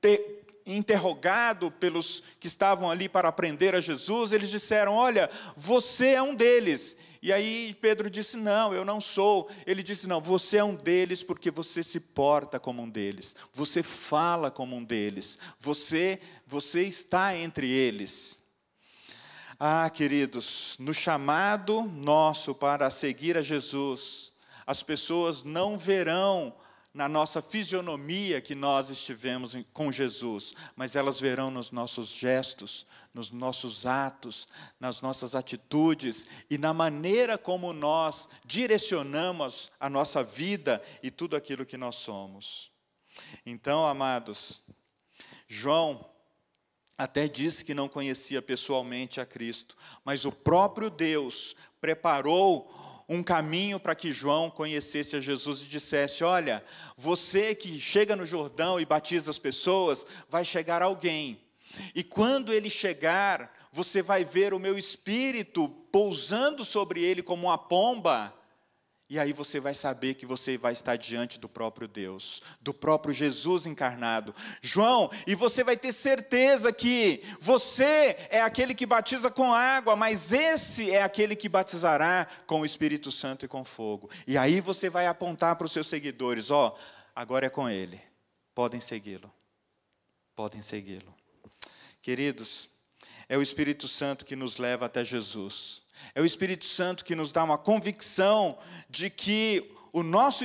ter, 0.00 0.44
interrogado 0.64 1.72
pelos 1.72 2.22
que 2.38 2.46
estavam 2.46 2.88
ali 2.88 3.08
para 3.08 3.28
aprender 3.28 3.74
a 3.74 3.80
Jesus, 3.80 4.30
eles 4.30 4.48
disseram: 4.48 4.94
Olha, 4.94 5.28
você 5.56 6.10
é 6.10 6.22
um 6.22 6.36
deles. 6.36 6.96
E 7.20 7.32
aí 7.32 7.76
Pedro 7.80 8.08
disse: 8.08 8.36
Não, 8.36 8.72
eu 8.72 8.84
não 8.84 9.00
sou. 9.00 9.50
Ele 9.66 9.82
disse: 9.82 10.06
Não, 10.06 10.20
você 10.20 10.58
é 10.58 10.64
um 10.64 10.76
deles 10.76 11.24
porque 11.24 11.50
você 11.50 11.82
se 11.82 11.98
porta 11.98 12.60
como 12.60 12.80
um 12.80 12.88
deles, 12.88 13.34
você 13.52 13.82
fala 13.82 14.52
como 14.52 14.76
um 14.76 14.84
deles, 14.84 15.36
você, 15.58 16.20
você 16.46 16.82
está 16.82 17.36
entre 17.36 17.68
eles. 17.68 18.43
Ah, 19.58 19.88
queridos, 19.88 20.76
no 20.80 20.92
chamado 20.92 21.82
nosso 21.82 22.54
para 22.54 22.90
seguir 22.90 23.36
a 23.36 23.42
Jesus, 23.42 24.32
as 24.66 24.82
pessoas 24.82 25.44
não 25.44 25.78
verão 25.78 26.54
na 26.92 27.08
nossa 27.08 27.42
fisionomia 27.42 28.40
que 28.40 28.54
nós 28.54 28.88
estivemos 28.90 29.56
com 29.72 29.90
Jesus, 29.92 30.52
mas 30.74 30.94
elas 30.96 31.20
verão 31.20 31.50
nos 31.50 31.70
nossos 31.70 32.08
gestos, 32.08 32.86
nos 33.12 33.30
nossos 33.30 33.84
atos, 33.84 34.46
nas 34.78 35.00
nossas 35.00 35.34
atitudes 35.34 36.26
e 36.48 36.56
na 36.58 36.72
maneira 36.72 37.36
como 37.36 37.72
nós 37.72 38.28
direcionamos 38.44 39.70
a 39.78 39.88
nossa 39.88 40.22
vida 40.22 40.82
e 41.02 41.10
tudo 41.10 41.36
aquilo 41.36 41.66
que 41.66 41.76
nós 41.76 41.96
somos. 41.96 42.72
Então, 43.44 43.86
amados, 43.86 44.62
João 45.48 46.13
até 46.96 47.26
disse 47.26 47.64
que 47.64 47.74
não 47.74 47.88
conhecia 47.88 48.40
pessoalmente 48.40 49.20
a 49.20 49.26
Cristo, 49.26 49.76
mas 50.04 50.24
o 50.24 50.32
próprio 50.32 50.88
Deus 50.88 51.56
preparou 51.80 52.70
um 53.08 53.22
caminho 53.22 53.78
para 53.78 53.94
que 53.94 54.12
João 54.12 54.48
conhecesse 54.48 55.16
a 55.16 55.20
Jesus 55.20 55.62
e 55.62 55.66
dissesse: 55.66 56.24
Olha, 56.24 56.64
você 56.96 57.54
que 57.54 57.78
chega 57.78 58.16
no 58.16 58.26
Jordão 58.26 58.80
e 58.80 58.86
batiza 58.86 59.30
as 59.30 59.38
pessoas, 59.38 60.06
vai 60.28 60.44
chegar 60.44 60.82
alguém. 60.82 61.40
E 61.94 62.04
quando 62.04 62.52
ele 62.52 62.70
chegar, 62.70 63.52
você 63.72 64.00
vai 64.00 64.24
ver 64.24 64.54
o 64.54 64.58
meu 64.58 64.78
espírito 64.78 65.68
pousando 65.90 66.64
sobre 66.64 67.02
ele 67.02 67.22
como 67.22 67.48
uma 67.48 67.58
pomba 67.58 68.32
e 69.08 69.18
aí 69.18 69.34
você 69.34 69.60
vai 69.60 69.74
saber 69.74 70.14
que 70.14 70.24
você 70.24 70.56
vai 70.56 70.72
estar 70.72 70.96
diante 70.96 71.38
do 71.38 71.48
próprio 71.48 71.86
Deus, 71.86 72.40
do 72.58 72.72
próprio 72.72 73.12
Jesus 73.12 73.66
encarnado. 73.66 74.34
João, 74.62 75.10
e 75.26 75.34
você 75.34 75.62
vai 75.62 75.76
ter 75.76 75.92
certeza 75.92 76.72
que 76.72 77.22
você 77.38 78.16
é 78.30 78.40
aquele 78.40 78.74
que 78.74 78.86
batiza 78.86 79.30
com 79.30 79.52
água, 79.52 79.94
mas 79.94 80.32
esse 80.32 80.90
é 80.90 81.02
aquele 81.02 81.36
que 81.36 81.50
batizará 81.50 82.26
com 82.46 82.62
o 82.62 82.66
Espírito 82.66 83.12
Santo 83.12 83.44
e 83.44 83.48
com 83.48 83.62
fogo. 83.62 84.10
E 84.26 84.38
aí 84.38 84.60
você 84.60 84.88
vai 84.88 85.06
apontar 85.06 85.56
para 85.56 85.66
os 85.66 85.72
seus 85.72 85.86
seguidores: 85.86 86.50
ó, 86.50 86.68
oh, 86.68 86.80
agora 87.14 87.46
é 87.46 87.50
com 87.50 87.68
ele. 87.68 88.00
Podem 88.54 88.80
segui-lo. 88.80 89.30
Podem 90.34 90.62
segui-lo. 90.62 91.14
Queridos, 92.00 92.70
é 93.28 93.36
o 93.36 93.42
Espírito 93.42 93.86
Santo 93.86 94.24
que 94.24 94.34
nos 94.34 94.56
leva 94.56 94.86
até 94.86 95.04
Jesus. 95.04 95.83
É 96.14 96.20
o 96.20 96.26
Espírito 96.26 96.64
Santo 96.64 97.04
que 97.04 97.14
nos 97.14 97.32
dá 97.32 97.44
uma 97.44 97.58
convicção 97.58 98.58
de 98.88 99.10
que 99.10 99.70
o 99.92 100.02
nosso, 100.02 100.44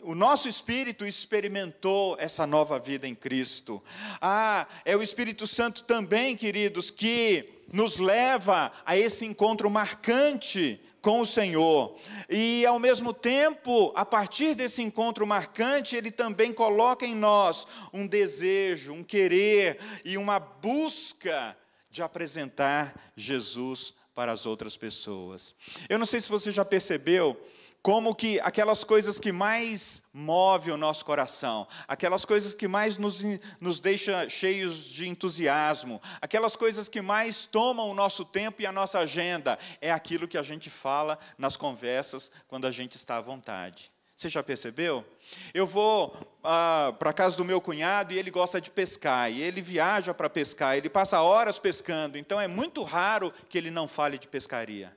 o 0.00 0.14
nosso 0.14 0.48
espírito 0.48 1.04
experimentou 1.04 2.16
essa 2.18 2.46
nova 2.46 2.78
vida 2.78 3.06
em 3.06 3.14
Cristo. 3.14 3.82
Ah, 4.20 4.66
é 4.84 4.96
o 4.96 5.02
Espírito 5.02 5.46
Santo 5.46 5.82
também, 5.82 6.36
queridos, 6.36 6.90
que 6.90 7.64
nos 7.72 7.96
leva 7.96 8.70
a 8.86 8.96
esse 8.96 9.24
encontro 9.24 9.68
marcante 9.70 10.80
com 11.00 11.20
o 11.20 11.26
Senhor. 11.26 11.98
E, 12.30 12.64
ao 12.64 12.78
mesmo 12.78 13.12
tempo, 13.12 13.92
a 13.96 14.06
partir 14.06 14.54
desse 14.54 14.82
encontro 14.82 15.26
marcante, 15.26 15.96
ele 15.96 16.12
também 16.12 16.52
coloca 16.52 17.04
em 17.04 17.14
nós 17.14 17.66
um 17.92 18.06
desejo, 18.06 18.92
um 18.92 19.02
querer 19.02 19.78
e 20.04 20.16
uma 20.16 20.38
busca 20.38 21.56
de 21.90 22.02
apresentar 22.02 22.94
Jesus 23.16 23.94
para 24.14 24.32
as 24.32 24.46
outras 24.46 24.76
pessoas. 24.76 25.54
Eu 25.88 25.98
não 25.98 26.06
sei 26.06 26.20
se 26.20 26.28
você 26.28 26.50
já 26.50 26.64
percebeu 26.64 27.40
como 27.82 28.14
que 28.14 28.38
aquelas 28.40 28.84
coisas 28.84 29.18
que 29.18 29.32
mais 29.32 30.02
movem 30.12 30.72
o 30.72 30.76
nosso 30.76 31.04
coração, 31.04 31.66
aquelas 31.88 32.24
coisas 32.24 32.54
que 32.54 32.68
mais 32.68 32.96
nos, 32.96 33.22
nos 33.60 33.80
deixa 33.80 34.28
cheios 34.28 34.84
de 34.86 35.08
entusiasmo, 35.08 36.00
aquelas 36.20 36.54
coisas 36.54 36.88
que 36.88 37.02
mais 37.02 37.44
tomam 37.44 37.90
o 37.90 37.94
nosso 37.94 38.24
tempo 38.24 38.62
e 38.62 38.66
a 38.66 38.72
nossa 38.72 39.00
agenda, 39.00 39.58
é 39.80 39.90
aquilo 39.90 40.28
que 40.28 40.38
a 40.38 40.42
gente 40.44 40.70
fala 40.70 41.18
nas 41.36 41.56
conversas 41.56 42.30
quando 42.46 42.66
a 42.66 42.70
gente 42.70 42.96
está 42.96 43.16
à 43.16 43.20
vontade. 43.20 43.91
Você 44.22 44.28
já 44.28 44.40
percebeu? 44.40 45.04
Eu 45.52 45.66
vou 45.66 46.16
ah, 46.44 46.94
para 46.96 47.10
a 47.10 47.12
casa 47.12 47.36
do 47.36 47.44
meu 47.44 47.60
cunhado 47.60 48.12
e 48.12 48.18
ele 48.18 48.30
gosta 48.30 48.60
de 48.60 48.70
pescar, 48.70 49.32
e 49.32 49.42
ele 49.42 49.60
viaja 49.60 50.14
para 50.14 50.30
pescar, 50.30 50.76
ele 50.76 50.88
passa 50.88 51.20
horas 51.20 51.58
pescando, 51.58 52.16
então 52.16 52.40
é 52.40 52.46
muito 52.46 52.84
raro 52.84 53.32
que 53.48 53.58
ele 53.58 53.68
não 53.68 53.88
fale 53.88 54.18
de 54.18 54.28
pescaria 54.28 54.96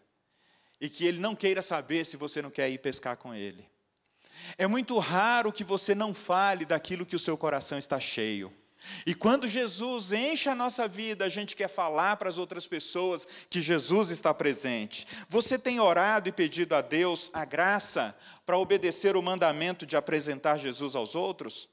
e 0.80 0.88
que 0.88 1.08
ele 1.08 1.20
não 1.20 1.36
queira 1.36 1.64
saber 1.64 2.06
se 2.06 2.16
você 2.16 2.40
não 2.40 2.52
quer 2.52 2.70
ir 2.70 2.78
pescar 2.78 3.18
com 3.18 3.34
ele. 3.34 3.68
É 4.60 4.68
muito 4.68 4.96
raro 5.00 5.52
que 5.52 5.64
você 5.64 5.96
não 5.96 6.14
fale 6.14 6.64
daquilo 6.64 7.04
que 7.04 7.16
o 7.16 7.20
seu 7.20 7.36
coração 7.36 7.80
está 7.80 8.00
cheio. 8.00 8.54
E 9.06 9.14
quando 9.14 9.48
Jesus 9.48 10.12
enche 10.12 10.50
a 10.50 10.56
nossa 10.56 10.88
vida, 10.88 11.26
a 11.26 11.30
gente 11.30 11.56
quer 11.56 11.68
falar 11.68 12.18
para 12.18 12.30
as 12.30 12.38
outras 12.38 12.68
pessoas 12.68 13.28
que 13.50 13.62
Jesus 13.62 14.10
está 14.10 14.34
presente. 14.34 15.08
Você 15.30 15.58
tem 15.58 15.80
orado 15.80 16.30
e 16.30 16.32
pedido 16.32 16.76
a 16.76 16.82
Deus 16.82 17.30
a 17.34 17.46
graça 17.46 18.16
para 18.46 18.58
obedecer 18.58 19.16
o 19.16 19.22
mandamento 19.22 19.86
de 19.86 19.96
apresentar 19.96 20.58
Jesus 20.58 20.96
aos 20.96 21.16
outros? 21.16 21.70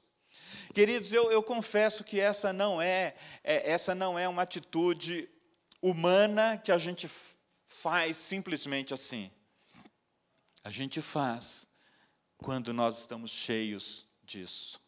Queridos, 0.73 1.13
eu, 1.13 1.31
eu 1.31 1.43
confesso 1.43 2.03
que 2.03 2.19
essa 2.19 2.51
não 2.51 2.81
é, 2.81 3.15
é, 3.43 3.71
essa 3.71 3.93
não 3.93 4.17
é 4.17 4.27
uma 4.27 4.41
atitude 4.41 5.29
humana 5.81 6.57
que 6.57 6.71
a 6.71 6.77
gente 6.77 7.07
faz 7.65 8.17
simplesmente 8.17 8.93
assim. 8.93 9.29
A 10.63 10.71
gente 10.71 11.01
faz 11.01 11.67
quando 12.37 12.73
nós 12.73 12.99
estamos 12.99 13.31
cheios 13.31 14.07
disso. 14.23 14.82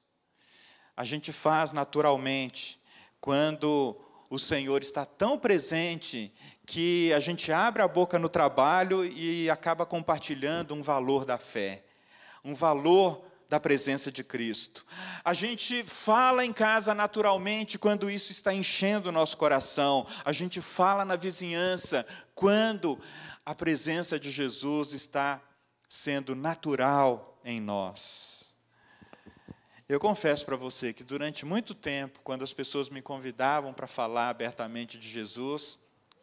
A 0.95 1.03
gente 1.03 1.31
faz 1.31 1.71
naturalmente 1.71 2.79
quando 3.19 3.99
o 4.29 4.39
Senhor 4.39 4.81
está 4.81 5.05
tão 5.05 5.37
presente 5.37 6.33
que 6.65 7.11
a 7.13 7.19
gente 7.19 7.51
abre 7.51 7.81
a 7.81 7.87
boca 7.87 8.17
no 8.17 8.29
trabalho 8.29 9.05
e 9.05 9.49
acaba 9.49 9.85
compartilhando 9.85 10.73
um 10.73 10.81
valor 10.81 11.25
da 11.25 11.37
fé, 11.37 11.83
um 12.43 12.55
valor 12.55 13.23
da 13.47 13.59
presença 13.59 14.11
de 14.11 14.23
Cristo. 14.23 14.85
A 15.23 15.33
gente 15.33 15.83
fala 15.83 16.43
em 16.43 16.51
casa 16.51 16.93
naturalmente 16.95 17.77
quando 17.77 18.09
isso 18.09 18.31
está 18.31 18.53
enchendo 18.53 19.09
o 19.09 19.11
nosso 19.11 19.37
coração. 19.37 20.05
A 20.23 20.31
gente 20.31 20.61
fala 20.61 21.05
na 21.05 21.15
vizinhança 21.15 22.05
quando 22.33 22.99
a 23.45 23.53
presença 23.53 24.19
de 24.19 24.31
Jesus 24.31 24.93
está 24.93 25.41
sendo 25.87 26.35
natural 26.35 27.39
em 27.45 27.61
nós. 27.61 28.44
Eu 29.87 29.99
confesso 29.99 30.45
para 30.45 30.55
você 30.55 30.91
que 30.91 31.03
durante 31.03 31.45
muito 31.45 31.75
tempo, 31.75 32.19
quando 32.23 32.43
as 32.43 32.51
pessoas 32.51 32.89
me 32.89 33.01
convidavam 33.01 33.71
para 33.71 33.85
falar 33.85 34.29
abertamente 34.29 34.97
de 34.97 35.07
Jesus, 35.07 35.77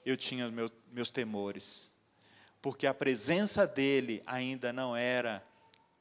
eu 0.05 0.16
tinha 0.16 0.51
meu, 0.51 0.68
meus 0.90 1.11
temores, 1.11 1.92
porque 2.61 2.87
a 2.88 2.94
presença 2.94 3.64
dele 3.66 4.20
ainda 4.27 4.72
não 4.72 4.96
era 4.96 5.44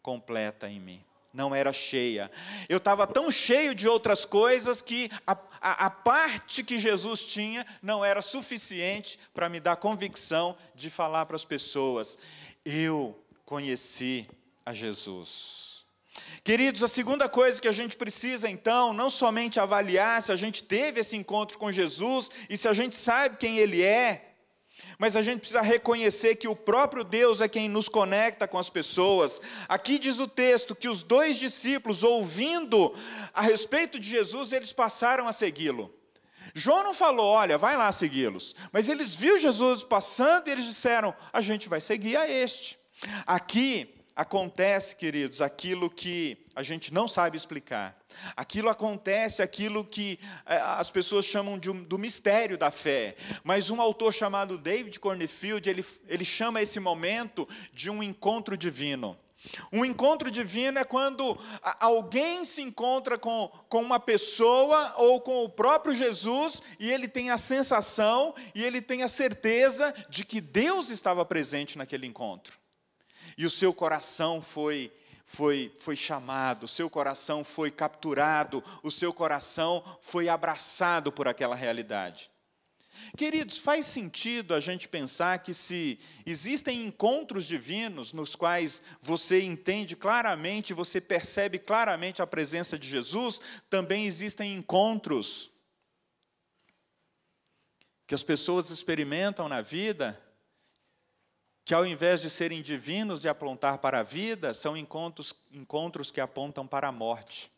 completa 0.01 0.67
em 0.67 0.79
mim 0.79 1.03
não 1.33 1.55
era 1.55 1.71
cheia. 1.71 2.29
Eu 2.67 2.77
estava 2.77 3.07
tão 3.07 3.31
cheio 3.31 3.73
de 3.73 3.87
outras 3.87 4.25
coisas 4.25 4.81
que 4.81 5.09
a, 5.25 5.31
a, 5.61 5.85
a, 5.85 5.89
parte 5.89 6.63
que 6.63 6.79
Jesus 6.79 7.23
tinha 7.23 7.65
não 7.81 8.03
era 8.03 8.21
suficiente 8.21 9.17
para 9.33 9.47
me 9.47 9.59
dar 9.59 9.77
convicção 9.77 10.57
de 10.75 10.89
falar 10.89 11.25
para 11.25 11.35
as 11.35 11.45
pessoas. 11.45 12.17
Eu 12.65 13.17
conheci 13.45 14.27
a 14.65 14.73
Jesus. 14.73 15.70
Queridos, 16.43 16.83
a 16.83 16.87
segunda 16.87 17.29
coisa 17.29 17.61
que 17.61 17.67
a 17.67 17.71
gente 17.71 17.95
precisa 17.95 18.49
então, 18.49 18.91
não 18.91 19.09
somente 19.09 19.59
avaliar 19.59 20.21
se 20.21 20.31
a 20.31 20.35
gente 20.35 20.63
teve 20.63 20.99
esse 20.99 21.15
encontro 21.15 21.57
com 21.57 21.71
Jesus 21.71 22.29
e 22.49 22.57
se 22.57 22.67
a 22.67 22.73
gente 22.73 22.97
sabe 22.97 23.37
quem 23.37 23.57
Ele 23.57 23.81
é, 23.81 24.31
mas 24.97 25.15
a 25.15 25.21
gente 25.21 25.39
precisa 25.39 25.61
reconhecer 25.61 26.35
que 26.35 26.47
o 26.47 26.55
próprio 26.55 27.03
Deus 27.03 27.39
é 27.41 27.47
quem 27.47 27.69
nos 27.69 27.87
conecta 27.87 28.47
com 28.47 28.57
as 28.57 28.69
pessoas. 28.69 29.39
Aqui 29.69 29.97
diz 29.97 30.19
o 30.19 30.27
texto 30.27 30.75
que 30.75 30.89
os 30.89 31.03
dois 31.03 31.37
discípulos, 31.37 32.03
ouvindo 32.03 32.93
a 33.33 33.41
respeito 33.41 33.99
de 33.99 34.09
Jesus, 34.09 34.51
eles 34.51 34.73
passaram 34.73 35.27
a 35.27 35.33
segui-lo. 35.33 35.93
João 36.53 36.83
não 36.83 36.93
falou, 36.93 37.27
olha, 37.27 37.57
vai 37.57 37.77
lá 37.77 37.91
segui-los, 37.91 38.53
mas 38.73 38.89
eles 38.89 39.15
viram 39.15 39.39
Jesus 39.39 39.83
passando 39.85 40.47
e 40.47 40.51
eles 40.51 40.65
disseram, 40.65 41.15
a 41.31 41.39
gente 41.39 41.69
vai 41.69 41.79
seguir 41.79 42.17
a 42.17 42.29
este. 42.29 42.77
Aqui 43.25 44.00
acontece, 44.21 44.95
queridos, 44.95 45.41
aquilo 45.41 45.89
que 45.89 46.37
a 46.55 46.61
gente 46.61 46.93
não 46.93 47.07
sabe 47.07 47.35
explicar. 47.35 47.97
Aquilo 48.35 48.69
acontece, 48.69 49.41
aquilo 49.41 49.83
que 49.83 50.19
é, 50.45 50.57
as 50.57 50.91
pessoas 50.91 51.25
chamam 51.25 51.57
de 51.57 51.71
do 51.71 51.97
mistério 51.97 52.57
da 52.57 52.69
fé. 52.69 53.15
Mas 53.43 53.69
um 53.69 53.81
autor 53.81 54.13
chamado 54.13 54.57
David 54.57 54.99
Cornfield, 54.99 55.67
ele, 55.67 55.83
ele 56.07 56.23
chama 56.23 56.61
esse 56.61 56.79
momento 56.79 57.47
de 57.73 57.89
um 57.89 58.03
encontro 58.03 58.55
divino. 58.55 59.17
Um 59.71 59.83
encontro 59.83 60.29
divino 60.29 60.77
é 60.77 60.83
quando 60.83 61.35
alguém 61.79 62.45
se 62.45 62.61
encontra 62.61 63.17
com, 63.17 63.47
com 63.67 63.81
uma 63.81 63.99
pessoa 63.99 64.93
ou 64.97 65.19
com 65.19 65.43
o 65.43 65.49
próprio 65.49 65.95
Jesus 65.95 66.61
e 66.79 66.91
ele 66.91 67.07
tem 67.07 67.31
a 67.31 67.39
sensação 67.39 68.35
e 68.53 68.63
ele 68.63 68.81
tem 68.81 69.01
a 69.01 69.09
certeza 69.09 69.95
de 70.09 70.23
que 70.23 70.39
Deus 70.39 70.91
estava 70.91 71.25
presente 71.25 71.75
naquele 71.75 72.05
encontro 72.05 72.60
e 73.37 73.45
o 73.45 73.49
seu 73.49 73.73
coração 73.73 74.41
foi 74.41 74.91
foi, 75.23 75.73
foi 75.77 75.95
chamado, 75.95 76.65
o 76.65 76.67
seu 76.67 76.89
coração 76.89 77.41
foi 77.41 77.71
capturado, 77.71 78.61
o 78.83 78.91
seu 78.91 79.13
coração 79.13 79.81
foi 80.01 80.27
abraçado 80.27 81.09
por 81.09 81.25
aquela 81.25 81.55
realidade. 81.55 82.29
Queridos, 83.17 83.57
faz 83.57 83.85
sentido 83.85 84.53
a 84.53 84.59
gente 84.59 84.89
pensar 84.89 85.39
que 85.39 85.53
se 85.53 85.97
existem 86.25 86.85
encontros 86.85 87.45
divinos 87.45 88.11
nos 88.11 88.35
quais 88.35 88.81
você 89.01 89.41
entende 89.41 89.95
claramente, 89.95 90.73
você 90.73 90.99
percebe 90.99 91.57
claramente 91.57 92.21
a 92.21 92.27
presença 92.27 92.77
de 92.77 92.87
Jesus, 92.87 93.39
também 93.69 94.05
existem 94.05 94.53
encontros 94.53 95.49
que 98.05 98.13
as 98.13 98.23
pessoas 98.23 98.69
experimentam 98.69 99.47
na 99.47 99.61
vida 99.61 100.21
que 101.63 101.73
ao 101.73 101.85
invés 101.85 102.21
de 102.21 102.29
serem 102.29 102.61
divinos 102.61 103.23
e 103.23 103.29
apontar 103.29 103.77
para 103.77 103.99
a 103.99 104.03
vida, 104.03 104.53
são 104.53 104.75
encontros, 104.75 105.33
encontros 105.51 106.11
que 106.11 106.19
apontam 106.19 106.65
para 106.65 106.87
a 106.87 106.91
morte. 106.91 107.51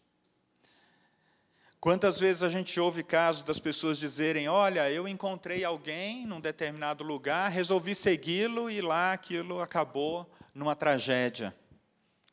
Quantas 1.80 2.18
vezes 2.18 2.44
a 2.44 2.50
gente 2.50 2.80
ouve 2.80 3.04
casos 3.04 3.44
das 3.44 3.60
pessoas 3.60 3.98
dizerem: 3.98 4.48
Olha, 4.48 4.90
eu 4.90 5.08
encontrei 5.08 5.66
alguém 5.66 6.26
num 6.26 6.40
determinado 6.40 7.04
lugar, 7.04 7.52
resolvi 7.52 7.94
segui-lo 7.94 8.70
e 8.70 8.80
lá 8.80 9.12
aquilo 9.12 9.62
acabou 9.62 10.30
numa 10.54 10.76
tragédia 10.76 11.54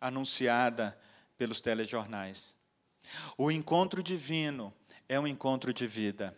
anunciada 0.01 0.97
pelos 1.37 1.61
telejornais. 1.61 2.57
O 3.37 3.51
encontro 3.51 4.03
divino 4.03 4.73
é 5.09 5.19
um 5.19 5.27
encontro 5.27 5.75
de 5.75 5.87
vida. 5.87 6.33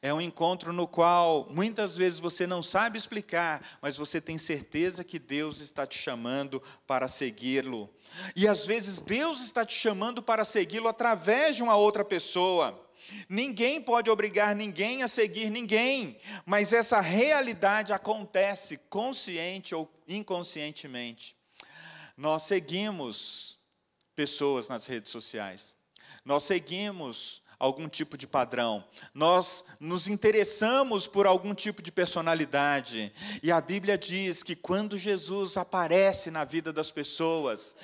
É 0.00 0.12
um 0.12 0.20
encontro 0.20 0.72
no 0.72 0.86
qual 0.86 1.46
muitas 1.50 1.96
vezes 1.96 2.20
você 2.20 2.46
não 2.46 2.62
sabe 2.62 2.98
explicar, 2.98 3.78
mas 3.80 3.96
você 3.96 4.20
tem 4.20 4.38
certeza 4.38 5.04
que 5.04 5.18
Deus 5.18 5.60
está 5.60 5.86
te 5.86 5.98
chamando 5.98 6.62
para 6.86 7.08
segui-lo. 7.08 7.88
E 8.36 8.46
às 8.46 8.66
vezes 8.66 9.00
Deus 9.00 9.40
está 9.40 9.64
te 9.64 9.74
chamando 9.74 10.22
para 10.22 10.44
segui-lo 10.44 10.88
através 10.88 11.56
de 11.56 11.62
uma 11.62 11.76
outra 11.76 12.04
pessoa. 12.04 12.80
Ninguém 13.28 13.80
pode 13.80 14.10
obrigar 14.10 14.54
ninguém 14.54 15.02
a 15.02 15.08
seguir 15.08 15.50
ninguém, 15.50 16.18
mas 16.46 16.72
essa 16.72 17.00
realidade 17.00 17.92
acontece 17.92 18.78
consciente 18.88 19.74
ou 19.74 19.90
inconscientemente. 20.08 21.36
Nós 22.16 22.44
seguimos 22.44 23.58
pessoas 24.14 24.68
nas 24.68 24.86
redes 24.86 25.10
sociais. 25.10 25.76
Nós 26.24 26.44
seguimos 26.44 27.42
algum 27.64 27.88
tipo 27.88 28.18
de 28.18 28.26
padrão, 28.26 28.84
nós 29.14 29.64
nos 29.80 30.06
interessamos 30.06 31.06
por 31.06 31.26
algum 31.26 31.54
tipo 31.54 31.82
de 31.82 31.90
personalidade. 31.90 33.10
E 33.42 33.50
a 33.50 33.60
Bíblia 33.60 33.96
diz 33.96 34.42
que 34.42 34.54
quando 34.54 34.98
Jesus 34.98 35.56
aparece 35.56 36.30
na 36.30 36.44
vida 36.44 36.72
das 36.72 36.92
pessoas, 36.92 37.74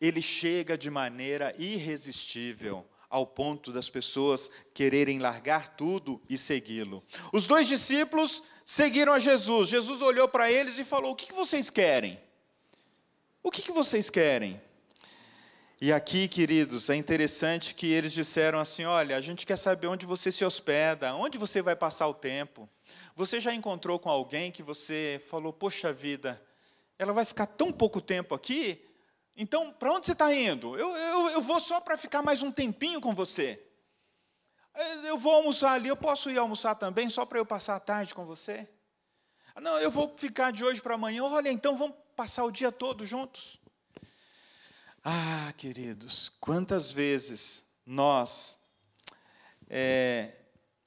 ele 0.00 0.20
chega 0.20 0.76
de 0.76 0.90
maneira 0.90 1.54
irresistível 1.56 2.84
ao 3.08 3.24
ponto 3.24 3.70
das 3.70 3.88
pessoas 3.88 4.50
quererem 4.74 5.20
largar 5.20 5.76
tudo 5.76 6.20
e 6.28 6.36
segui-lo. 6.36 7.04
Os 7.32 7.46
dois 7.46 7.68
discípulos 7.68 8.42
seguiram 8.64 9.12
a 9.12 9.20
Jesus. 9.20 9.68
Jesus 9.68 10.00
olhou 10.02 10.26
para 10.26 10.50
eles 10.50 10.78
e 10.78 10.84
falou: 10.84 11.12
O 11.12 11.16
que 11.16 11.32
vocês 11.32 11.70
querem? 11.70 12.18
O 13.40 13.50
que 13.52 13.70
vocês 13.70 14.10
querem? 14.10 14.60
E 15.84 15.92
aqui, 15.92 16.28
queridos, 16.28 16.88
é 16.90 16.94
interessante 16.94 17.74
que 17.74 17.88
eles 17.88 18.12
disseram 18.12 18.60
assim: 18.60 18.84
olha, 18.84 19.16
a 19.16 19.20
gente 19.20 19.44
quer 19.44 19.56
saber 19.56 19.88
onde 19.88 20.06
você 20.06 20.30
se 20.30 20.44
hospeda, 20.44 21.12
onde 21.12 21.36
você 21.36 21.60
vai 21.60 21.74
passar 21.74 22.06
o 22.06 22.14
tempo. 22.14 22.70
Você 23.16 23.40
já 23.40 23.52
encontrou 23.52 23.98
com 23.98 24.08
alguém 24.08 24.52
que 24.52 24.62
você 24.62 25.20
falou, 25.28 25.52
poxa 25.52 25.92
vida, 25.92 26.40
ela 26.96 27.12
vai 27.12 27.24
ficar 27.24 27.46
tão 27.46 27.72
pouco 27.72 28.00
tempo 28.00 28.32
aqui, 28.32 28.80
então 29.36 29.72
para 29.72 29.92
onde 29.92 30.06
você 30.06 30.12
está 30.12 30.32
indo? 30.32 30.78
Eu, 30.78 30.96
eu, 30.96 31.30
eu 31.30 31.42
vou 31.42 31.58
só 31.58 31.80
para 31.80 31.98
ficar 31.98 32.22
mais 32.22 32.44
um 32.44 32.52
tempinho 32.52 33.00
com 33.00 33.12
você. 33.12 33.60
Eu 35.02 35.18
vou 35.18 35.32
almoçar 35.32 35.72
ali, 35.72 35.88
eu 35.88 35.96
posso 35.96 36.30
ir 36.30 36.38
almoçar 36.38 36.76
também, 36.76 37.10
só 37.10 37.26
para 37.26 37.40
eu 37.40 37.44
passar 37.44 37.74
a 37.74 37.80
tarde 37.80 38.14
com 38.14 38.24
você? 38.24 38.68
Não, 39.60 39.80
eu 39.80 39.90
vou 39.90 40.14
ficar 40.16 40.52
de 40.52 40.64
hoje 40.64 40.80
para 40.80 40.94
amanhã. 40.94 41.24
Olha, 41.24 41.50
então 41.50 41.76
vamos 41.76 41.96
passar 42.14 42.44
o 42.44 42.52
dia 42.52 42.70
todo 42.70 43.04
juntos. 43.04 43.60
Ah, 45.04 45.52
queridos, 45.56 46.30
quantas 46.40 46.92
vezes 46.92 47.64
nós 47.84 48.56
é, 49.68 50.30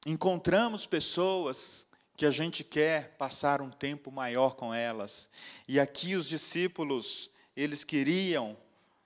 encontramos 0.06 0.86
pessoas 0.86 1.86
que 2.15 2.25
a 2.25 2.32
gente 2.32 2.63
quer 2.63 3.17
passar 3.17 3.62
um 3.62 3.69
tempo 3.69 4.10
maior 4.10 4.56
com 4.56 4.73
elas. 4.73 5.30
E 5.67 5.82
aqui 5.82 6.15
os 6.15 6.30
discípulos, 6.30 7.30
eles 7.58 7.84
queriam 7.84 8.56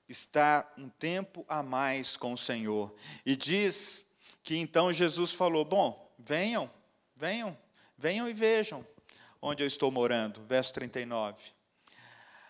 estar 0.07 0.71
um 0.77 0.89
tempo 0.89 1.43
a 1.49 1.63
mais 1.63 2.15
com 2.15 2.33
o 2.33 2.37
Senhor. 2.37 2.93
E 3.25 3.35
diz 3.35 4.05
que 4.43 4.57
então 4.57 4.93
Jesus 4.93 5.31
falou: 5.31 5.65
Bom, 5.65 6.13
venham, 6.19 6.69
venham, 7.15 7.57
venham 7.97 8.29
e 8.29 8.33
vejam 8.33 8.85
onde 9.41 9.63
eu 9.63 9.67
estou 9.67 9.89
morando. 9.89 10.43
Verso 10.45 10.71
39. 10.73 11.58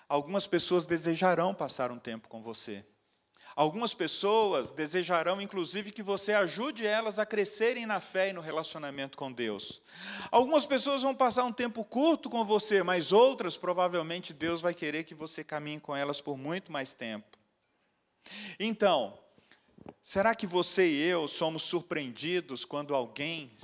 Algumas 0.09 0.47
pessoas 0.47 0.87
desejarão 0.87 1.53
passar 1.53 1.91
um 1.91 1.99
tempo 1.99 2.27
com 2.27 2.41
você. 2.41 2.83
Algumas 3.55 3.93
pessoas 3.93 4.71
desejarão, 4.71 5.39
inclusive, 5.39 5.91
que 5.91 6.01
você 6.01 6.33
ajude 6.33 6.85
elas 6.85 7.19
a 7.19 7.25
crescerem 7.25 7.85
na 7.85 8.01
fé 8.01 8.29
e 8.29 8.33
no 8.33 8.41
relacionamento 8.41 9.17
com 9.17 9.31
Deus. 9.31 9.81
Algumas 10.31 10.65
pessoas 10.65 11.03
vão 11.03 11.13
passar 11.13 11.43
um 11.43 11.51
tempo 11.51 11.83
curto 11.83 12.29
com 12.29 12.43
você, 12.43 12.81
mas 12.81 13.11
outras, 13.11 13.55
provavelmente, 13.55 14.33
Deus 14.33 14.61
vai 14.61 14.73
querer 14.73 15.03
que 15.03 15.13
você 15.13 15.43
caminhe 15.43 15.79
com 15.79 15.95
elas 15.95 16.19
por 16.19 16.37
muito 16.37 16.71
mais 16.71 16.93
tempo. 16.93 17.37
Então, 18.59 19.19
será 20.01 20.33
que 20.33 20.47
você 20.47 20.87
e 20.87 21.03
eu 21.03 21.27
somos 21.27 21.63
surpreendidos 21.63 22.65
quando 22.65 22.95
alguém 22.95 23.55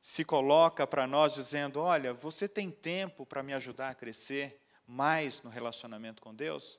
se 0.00 0.24
coloca 0.24 0.86
para 0.86 1.06
nós 1.06 1.34
dizendo: 1.34 1.80
Olha, 1.80 2.14
você 2.14 2.48
tem 2.48 2.70
tempo 2.70 3.26
para 3.26 3.42
me 3.42 3.52
ajudar 3.52 3.90
a 3.90 3.94
crescer? 3.94 4.62
Mais 4.86 5.42
no 5.42 5.50
relacionamento 5.50 6.22
com 6.22 6.34
Deus? 6.34 6.78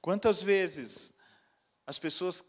Quantas 0.00 0.42
vezes 0.42 1.12
as 1.86 1.98
pessoas 1.98 2.44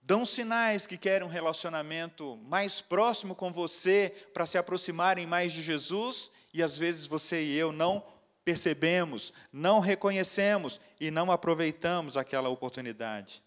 dão 0.00 0.26
sinais 0.26 0.86
que 0.86 0.98
querem 0.98 1.26
um 1.26 1.30
relacionamento 1.30 2.36
mais 2.46 2.80
próximo 2.80 3.34
com 3.34 3.52
você 3.52 4.12
para 4.32 4.46
se 4.46 4.58
aproximarem 4.58 5.26
mais 5.26 5.52
de 5.52 5.62
Jesus 5.62 6.30
e 6.52 6.62
às 6.62 6.76
vezes 6.76 7.06
você 7.06 7.42
e 7.42 7.56
eu 7.56 7.72
não 7.72 8.04
percebemos, 8.44 9.32
não 9.50 9.80
reconhecemos 9.80 10.78
e 11.00 11.10
não 11.10 11.32
aproveitamos 11.32 12.16
aquela 12.16 12.50
oportunidade. 12.50 13.42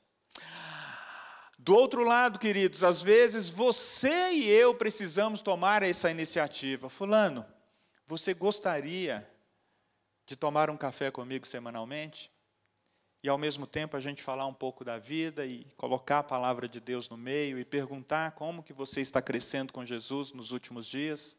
Do 1.60 1.76
outro 1.76 2.04
lado, 2.04 2.40
queridos, 2.40 2.84
às 2.84 3.02
vezes 3.02 3.50
você 3.50 4.32
e 4.32 4.50
eu 4.50 4.74
precisamos 4.74 5.42
tomar 5.42 5.84
essa 5.84 6.10
iniciativa. 6.10 6.90
Fulano, 6.90 7.46
você 8.08 8.34
gostaria 8.34 9.28
de 10.28 10.36
tomar 10.36 10.70
um 10.70 10.78
café 10.78 11.10
comigo 11.10 11.48
semanalmente 11.48 12.30
e 13.24 13.30
ao 13.30 13.38
mesmo 13.38 13.66
tempo 13.66 13.96
a 13.96 14.00
gente 14.00 14.22
falar 14.22 14.46
um 14.46 14.54
pouco 14.54 14.84
da 14.84 14.98
vida 14.98 15.46
e 15.46 15.66
colocar 15.78 16.20
a 16.20 16.24
palavra 16.24 16.68
de 16.68 16.82
Deus 16.82 17.10
no 17.10 17.18
meio 17.18 17.58
e 17.58 17.66
perguntar 17.66 18.32
como 18.32 18.62
que 18.62 18.74
você 18.74 19.02
está 19.02 19.22
crescendo 19.22 19.72
com 19.72 19.86
Jesus 19.86 20.34
nos 20.34 20.52
últimos 20.52 20.86
dias. 20.86 21.38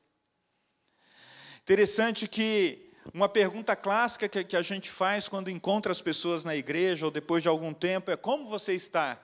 Interessante 1.62 2.26
que 2.26 2.90
uma 3.12 3.28
pergunta 3.28 3.76
clássica 3.76 4.26
que, 4.26 4.42
que 4.42 4.56
a 4.56 4.62
gente 4.62 4.90
faz 4.90 5.28
quando 5.28 5.50
encontra 5.50 5.92
as 5.92 6.00
pessoas 6.00 6.42
na 6.42 6.56
igreja 6.56 7.04
ou 7.04 7.10
depois 7.10 7.42
de 7.42 7.48
algum 7.48 7.74
tempo 7.74 8.10
é 8.10 8.16
como 8.16 8.48
você 8.48 8.72
está? 8.72 9.22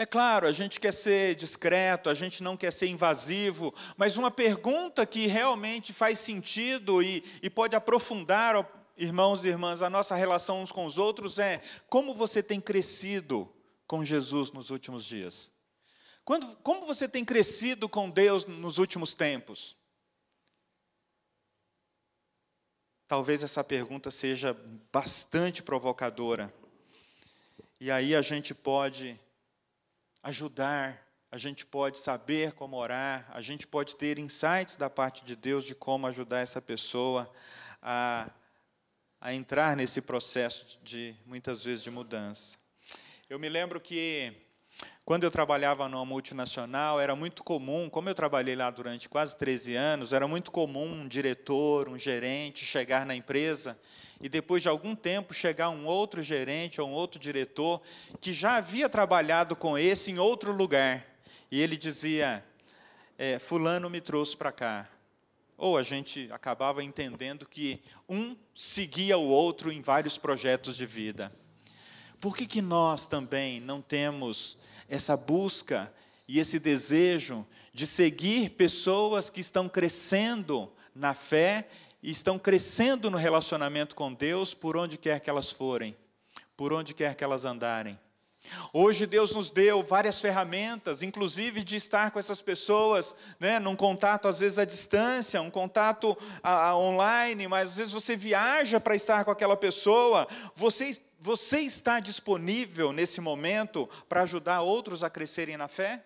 É 0.00 0.06
claro, 0.06 0.46
a 0.46 0.52
gente 0.52 0.78
quer 0.78 0.94
ser 0.94 1.34
discreto, 1.34 2.08
a 2.08 2.14
gente 2.14 2.40
não 2.40 2.56
quer 2.56 2.72
ser 2.72 2.86
invasivo, 2.86 3.74
mas 3.96 4.16
uma 4.16 4.30
pergunta 4.30 5.04
que 5.04 5.26
realmente 5.26 5.92
faz 5.92 6.20
sentido 6.20 7.02
e, 7.02 7.24
e 7.42 7.50
pode 7.50 7.74
aprofundar, 7.74 8.64
irmãos 8.96 9.44
e 9.44 9.48
irmãs, 9.48 9.82
a 9.82 9.90
nossa 9.90 10.14
relação 10.14 10.62
uns 10.62 10.70
com 10.70 10.86
os 10.86 10.98
outros 10.98 11.40
é: 11.40 11.60
como 11.88 12.14
você 12.14 12.40
tem 12.40 12.60
crescido 12.60 13.52
com 13.88 14.04
Jesus 14.04 14.52
nos 14.52 14.70
últimos 14.70 15.04
dias? 15.04 15.50
Quando, 16.24 16.46
como 16.58 16.86
você 16.86 17.08
tem 17.08 17.24
crescido 17.24 17.88
com 17.88 18.08
Deus 18.08 18.46
nos 18.46 18.78
últimos 18.78 19.14
tempos? 19.14 19.76
Talvez 23.08 23.42
essa 23.42 23.64
pergunta 23.64 24.12
seja 24.12 24.56
bastante 24.92 25.60
provocadora. 25.60 26.54
E 27.80 27.90
aí 27.90 28.14
a 28.14 28.22
gente 28.22 28.54
pode 28.54 29.18
ajudar, 30.22 31.06
a 31.30 31.36
gente 31.36 31.66
pode 31.66 31.98
saber 31.98 32.52
como 32.52 32.76
orar, 32.76 33.28
a 33.30 33.40
gente 33.40 33.66
pode 33.66 33.96
ter 33.96 34.18
insights 34.18 34.76
da 34.76 34.88
parte 34.88 35.24
de 35.24 35.36
Deus 35.36 35.64
de 35.64 35.74
como 35.74 36.06
ajudar 36.06 36.40
essa 36.40 36.60
pessoa 36.60 37.30
a, 37.82 38.30
a 39.20 39.34
entrar 39.34 39.76
nesse 39.76 40.00
processo 40.00 40.78
de, 40.82 41.14
muitas 41.26 41.62
vezes, 41.62 41.82
de 41.82 41.90
mudança. 41.90 42.58
Eu 43.28 43.38
me 43.38 43.48
lembro 43.48 43.80
que 43.80 44.47
quando 45.08 45.24
eu 45.24 45.30
trabalhava 45.30 45.88
numa 45.88 46.04
multinacional, 46.04 47.00
era 47.00 47.16
muito 47.16 47.42
comum, 47.42 47.88
como 47.88 48.10
eu 48.10 48.14
trabalhei 48.14 48.54
lá 48.54 48.70
durante 48.70 49.08
quase 49.08 49.34
13 49.36 49.74
anos, 49.74 50.12
era 50.12 50.28
muito 50.28 50.50
comum 50.50 51.00
um 51.00 51.08
diretor, 51.08 51.88
um 51.88 51.98
gerente 51.98 52.64
chegar 52.64 53.06
na 53.06 53.14
empresa 53.14 53.78
e 54.20 54.28
depois 54.28 54.60
de 54.60 54.68
algum 54.68 54.94
tempo 54.94 55.32
chegar 55.32 55.70
um 55.70 55.86
outro 55.86 56.22
gerente 56.22 56.78
ou 56.78 56.88
um 56.88 56.92
outro 56.92 57.18
diretor 57.18 57.80
que 58.20 58.34
já 58.34 58.56
havia 58.56 58.88
trabalhado 58.88 59.56
com 59.56 59.78
esse 59.78 60.10
em 60.10 60.18
outro 60.18 60.52
lugar. 60.52 61.06
E 61.50 61.58
ele 61.58 61.76
dizia: 61.76 62.44
é, 63.16 63.38
Fulano 63.38 63.88
me 63.88 64.02
trouxe 64.02 64.36
para 64.36 64.52
cá. 64.52 64.88
Ou 65.56 65.76
a 65.76 65.82
gente 65.82 66.28
acabava 66.30 66.84
entendendo 66.84 67.46
que 67.46 67.82
um 68.08 68.36
seguia 68.54 69.18
o 69.18 69.26
outro 69.26 69.72
em 69.72 69.80
vários 69.80 70.18
projetos 70.18 70.76
de 70.76 70.84
vida. 70.84 71.32
Por 72.20 72.36
que, 72.36 72.46
que 72.46 72.60
nós 72.60 73.06
também 73.06 73.60
não 73.60 73.80
temos 73.80 74.58
essa 74.88 75.16
busca 75.16 75.92
e 76.26 76.38
esse 76.38 76.58
desejo 76.58 77.46
de 77.72 77.86
seguir 77.86 78.50
pessoas 78.50 79.30
que 79.30 79.40
estão 79.40 79.68
crescendo 79.68 80.70
na 80.94 81.14
fé 81.14 81.68
e 82.02 82.10
estão 82.10 82.38
crescendo 82.38 83.10
no 83.10 83.16
relacionamento 83.16 83.94
com 83.94 84.12
Deus 84.12 84.52
por 84.52 84.76
onde 84.76 84.98
quer 84.98 85.20
que 85.20 85.30
elas 85.30 85.50
forem, 85.50 85.96
por 86.56 86.72
onde 86.72 86.92
quer 86.92 87.14
que 87.14 87.24
elas 87.24 87.44
andarem. 87.44 87.98
Hoje 88.72 89.06
Deus 89.06 89.34
nos 89.34 89.50
deu 89.50 89.82
várias 89.82 90.20
ferramentas, 90.20 91.02
inclusive 91.02 91.62
de 91.64 91.76
estar 91.76 92.10
com 92.10 92.18
essas 92.18 92.42
pessoas, 92.42 93.14
né, 93.38 93.58
num 93.58 93.76
contato 93.76 94.28
às 94.28 94.40
vezes 94.40 94.58
à 94.58 94.64
distância, 94.64 95.40
um 95.42 95.50
contato 95.50 96.16
a, 96.42 96.68
a 96.68 96.76
online, 96.76 97.48
mas 97.48 97.70
às 97.70 97.76
vezes 97.76 97.92
você 97.92 98.16
viaja 98.16 98.80
para 98.80 98.94
estar 98.94 99.24
com 99.24 99.30
aquela 99.30 99.56
pessoa. 99.56 100.26
Você 100.54 100.98
você 101.20 101.58
está 101.58 101.98
disponível 101.98 102.92
nesse 102.92 103.20
momento 103.20 103.88
para 104.08 104.22
ajudar 104.22 104.60
outros 104.60 105.02
a 105.02 105.10
crescerem 105.10 105.56
na 105.56 105.66
fé? 105.66 106.04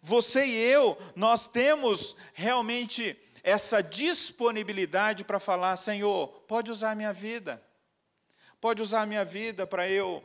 Você 0.00 0.46
e 0.46 0.54
eu, 0.54 0.96
nós 1.14 1.46
temos 1.46 2.16
realmente 2.32 3.16
essa 3.42 3.82
disponibilidade 3.82 5.24
para 5.24 5.38
falar: 5.38 5.76
Senhor, 5.76 6.28
pode 6.48 6.72
usar 6.72 6.92
a 6.92 6.94
minha 6.94 7.12
vida, 7.12 7.62
pode 8.60 8.82
usar 8.82 9.02
a 9.02 9.06
minha 9.06 9.24
vida 9.24 9.66
para 9.66 9.88
eu 9.88 10.24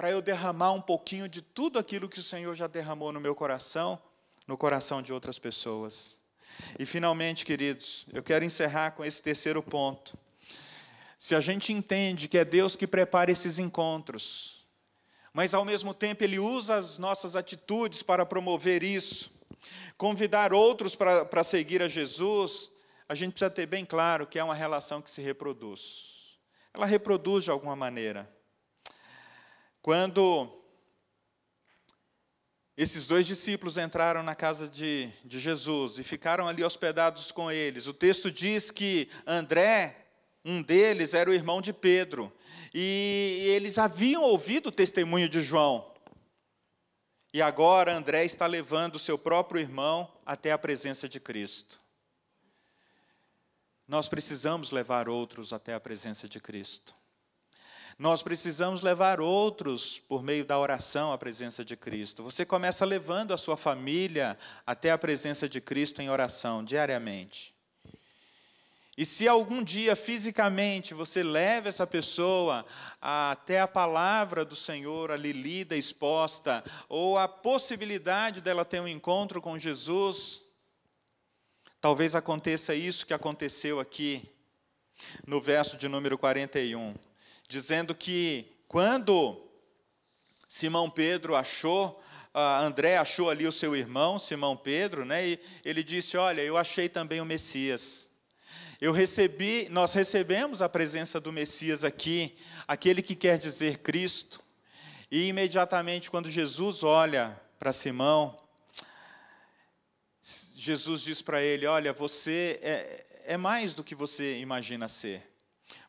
para 0.00 0.10
eu 0.10 0.22
derramar 0.22 0.72
um 0.72 0.80
pouquinho 0.80 1.28
de 1.28 1.42
tudo 1.42 1.78
aquilo 1.78 2.08
que 2.08 2.20
o 2.20 2.22
Senhor 2.22 2.54
já 2.54 2.66
derramou 2.66 3.12
no 3.12 3.20
meu 3.20 3.34
coração, 3.34 4.00
no 4.46 4.56
coração 4.56 5.02
de 5.02 5.12
outras 5.12 5.38
pessoas. 5.38 6.22
E 6.78 6.86
finalmente, 6.86 7.44
queridos, 7.44 8.06
eu 8.10 8.22
quero 8.22 8.42
encerrar 8.42 8.92
com 8.92 9.04
esse 9.04 9.22
terceiro 9.22 9.62
ponto. 9.62 10.16
Se 11.18 11.34
a 11.34 11.40
gente 11.42 11.70
entende 11.70 12.28
que 12.28 12.38
é 12.38 12.46
Deus 12.46 12.76
que 12.76 12.86
prepara 12.86 13.30
esses 13.30 13.58
encontros, 13.58 14.64
mas 15.34 15.52
ao 15.52 15.66
mesmo 15.66 15.92
tempo 15.92 16.24
Ele 16.24 16.38
usa 16.38 16.76
as 16.78 16.96
nossas 16.96 17.36
atitudes 17.36 18.02
para 18.02 18.24
promover 18.24 18.82
isso, 18.82 19.30
convidar 19.98 20.54
outros 20.54 20.96
para, 20.96 21.26
para 21.26 21.44
seguir 21.44 21.82
a 21.82 21.88
Jesus, 21.88 22.72
a 23.06 23.14
gente 23.14 23.32
precisa 23.32 23.50
ter 23.50 23.66
bem 23.66 23.84
claro 23.84 24.26
que 24.26 24.38
é 24.38 24.42
uma 24.42 24.54
relação 24.54 25.02
que 25.02 25.10
se 25.10 25.20
reproduz. 25.20 26.38
Ela 26.72 26.86
reproduz 26.86 27.44
de 27.44 27.50
alguma 27.50 27.76
maneira. 27.76 28.39
Quando 29.82 30.62
esses 32.76 33.06
dois 33.06 33.26
discípulos 33.26 33.76
entraram 33.76 34.22
na 34.22 34.34
casa 34.34 34.68
de, 34.68 35.10
de 35.24 35.38
Jesus 35.38 35.98
e 35.98 36.02
ficaram 36.02 36.48
ali 36.48 36.64
hospedados 36.64 37.30
com 37.30 37.50
eles, 37.50 37.86
o 37.86 37.94
texto 37.94 38.30
diz 38.30 38.70
que 38.70 39.08
André 39.26 40.00
um 40.44 40.62
deles 40.62 41.14
era 41.14 41.30
o 41.30 41.34
irmão 41.34 41.60
de 41.60 41.72
Pedro, 41.72 42.32
e 42.72 43.44
eles 43.46 43.78
haviam 43.78 44.22
ouvido 44.22 44.68
o 44.68 44.72
testemunho 44.72 45.28
de 45.28 45.42
João. 45.42 45.92
E 47.32 47.40
agora 47.42 47.94
André 47.94 48.24
está 48.24 48.46
levando 48.46 48.98
seu 48.98 49.18
próprio 49.18 49.60
irmão 49.60 50.10
até 50.24 50.50
a 50.50 50.58
presença 50.58 51.08
de 51.08 51.20
Cristo. 51.20 51.80
Nós 53.86 54.08
precisamos 54.08 54.70
levar 54.70 55.08
outros 55.08 55.52
até 55.52 55.74
a 55.74 55.80
presença 55.80 56.28
de 56.28 56.40
Cristo. 56.40 56.94
Nós 58.00 58.22
precisamos 58.22 58.80
levar 58.80 59.20
outros 59.20 60.00
por 60.08 60.22
meio 60.22 60.42
da 60.42 60.58
oração 60.58 61.12
à 61.12 61.18
presença 61.18 61.62
de 61.62 61.76
Cristo. 61.76 62.22
Você 62.24 62.46
começa 62.46 62.86
levando 62.86 63.34
a 63.34 63.36
sua 63.36 63.58
família 63.58 64.38
até 64.66 64.90
a 64.90 64.96
presença 64.96 65.46
de 65.46 65.60
Cristo 65.60 66.00
em 66.00 66.08
oração 66.08 66.64
diariamente. 66.64 67.54
E 68.96 69.04
se 69.04 69.28
algum 69.28 69.62
dia 69.62 69.94
fisicamente 69.94 70.94
você 70.94 71.22
leva 71.22 71.68
essa 71.68 71.86
pessoa 71.86 72.64
até 73.02 73.60
a 73.60 73.68
palavra 73.68 74.46
do 74.46 74.56
Senhor 74.56 75.10
ali 75.10 75.32
lida, 75.34 75.76
exposta, 75.76 76.64
ou 76.88 77.18
a 77.18 77.28
possibilidade 77.28 78.40
dela 78.40 78.64
ter 78.64 78.80
um 78.80 78.88
encontro 78.88 79.42
com 79.42 79.58
Jesus, 79.58 80.42
talvez 81.82 82.14
aconteça 82.14 82.74
isso 82.74 83.06
que 83.06 83.12
aconteceu 83.12 83.78
aqui 83.78 84.26
no 85.26 85.38
verso 85.38 85.76
de 85.76 85.86
número 85.86 86.16
41 86.16 86.94
dizendo 87.50 87.94
que 87.94 88.46
quando 88.68 89.44
Simão 90.48 90.88
Pedro 90.88 91.34
achou, 91.34 92.00
uh, 92.32 92.62
André 92.62 92.96
achou 92.96 93.28
ali 93.28 93.46
o 93.46 93.52
seu 93.52 93.74
irmão, 93.74 94.20
Simão 94.20 94.56
Pedro, 94.56 95.04
né, 95.04 95.26
e 95.26 95.40
ele 95.64 95.82
disse: 95.82 96.16
Olha, 96.16 96.40
eu 96.40 96.56
achei 96.56 96.88
também 96.88 97.20
o 97.20 97.26
Messias. 97.26 98.08
Eu 98.80 98.92
recebi, 98.92 99.68
nós 99.68 99.92
recebemos 99.92 100.62
a 100.62 100.68
presença 100.68 101.20
do 101.20 101.32
Messias 101.32 101.84
aqui, 101.84 102.38
aquele 102.66 103.02
que 103.02 103.14
quer 103.14 103.36
dizer 103.36 103.78
Cristo. 103.78 104.40
E 105.10 105.26
imediatamente, 105.26 106.10
quando 106.10 106.30
Jesus 106.30 106.82
olha 106.84 107.38
para 107.58 107.72
Simão, 107.72 108.38
Jesus 110.22 111.02
diz 111.02 111.20
para 111.20 111.42
ele: 111.42 111.66
Olha, 111.66 111.92
você 111.92 112.60
é, 112.62 113.04
é 113.24 113.36
mais 113.36 113.74
do 113.74 113.82
que 113.82 113.94
você 113.94 114.38
imagina 114.38 114.88
ser. 114.88 115.28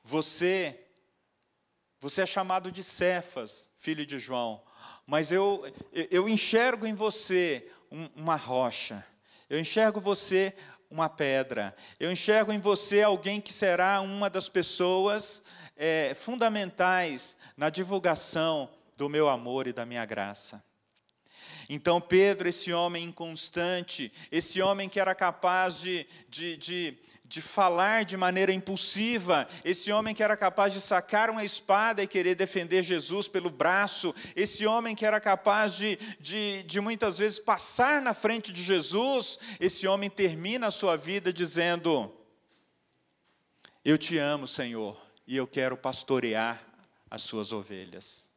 Você 0.04 0.88
você 2.02 2.24
é 2.24 2.26
chamado 2.26 2.72
de 2.72 2.84
Cefas, 2.84 3.70
filho 3.78 4.04
de 4.08 4.18
João, 4.18 4.64
mas 5.06 5.32
eu, 5.32 5.72
eu 5.94 6.28
enxergo 6.28 6.88
em 6.88 6.96
você 6.96 7.70
uma 8.16 8.36
rocha, 8.36 9.06
eu 9.48 9.60
enxergo 9.60 10.02
você 10.02 10.52
uma 10.90 11.08
pedra, 11.08 11.76
eu 12.00 12.12
enxergo 12.12 12.52
em 12.52 12.60
você 12.60 13.04
alguém 13.04 13.40
que 13.40 13.54
será 13.54 14.02
uma 14.02 14.32
das 14.32 14.50
pessoas 14.50 15.44
é, 15.78 16.14
fundamentais 16.16 17.38
na 17.56 17.70
divulgação 17.70 18.68
do 18.98 19.08
meu 19.08 19.30
amor 19.30 19.68
e 19.68 19.74
da 19.74 19.86
minha 19.86 20.04
graça. 20.04 20.64
Então, 21.74 22.02
Pedro, 22.02 22.50
esse 22.50 22.74
homem 22.74 23.06
inconstante, 23.06 24.12
esse 24.30 24.62
homem 24.62 24.90
que 24.90 25.00
era 25.00 25.16
capaz 25.16 25.80
de, 25.80 26.06
de, 26.28 26.58
de 26.58 26.98
de 27.24 27.42
falar 27.42 28.04
de 28.04 28.18
maneira 28.18 28.52
impulsiva, 28.52 29.48
esse 29.64 29.90
homem 29.90 30.14
que 30.14 30.22
era 30.22 30.36
capaz 30.36 30.74
de 30.74 30.82
sacar 30.82 31.30
uma 31.30 31.46
espada 31.46 32.04
e 32.04 32.08
querer 32.08 32.36
defender 32.36 32.84
Jesus 32.84 33.30
pelo 33.30 33.50
braço, 33.50 34.14
esse 34.36 34.66
homem 34.66 34.94
que 34.94 35.06
era 35.06 35.18
capaz 35.18 35.76
de, 35.76 35.98
de, 36.20 36.62
de 36.64 36.82
muitas 36.82 37.20
vezes 37.20 37.40
passar 37.40 38.02
na 38.02 38.14
frente 38.14 38.52
de 38.52 38.62
Jesus, 38.62 39.40
esse 39.62 39.88
homem 39.88 40.10
termina 40.10 40.68
a 40.68 40.72
sua 40.72 40.98
vida 40.98 41.32
dizendo: 41.32 42.14
Eu 43.86 43.98
te 43.98 44.18
amo, 44.18 44.46
Senhor, 44.46 45.02
e 45.26 45.38
eu 45.38 45.48
quero 45.48 45.78
pastorear 45.78 46.62
as 47.10 47.22
suas 47.22 47.54
ovelhas. 47.54 48.30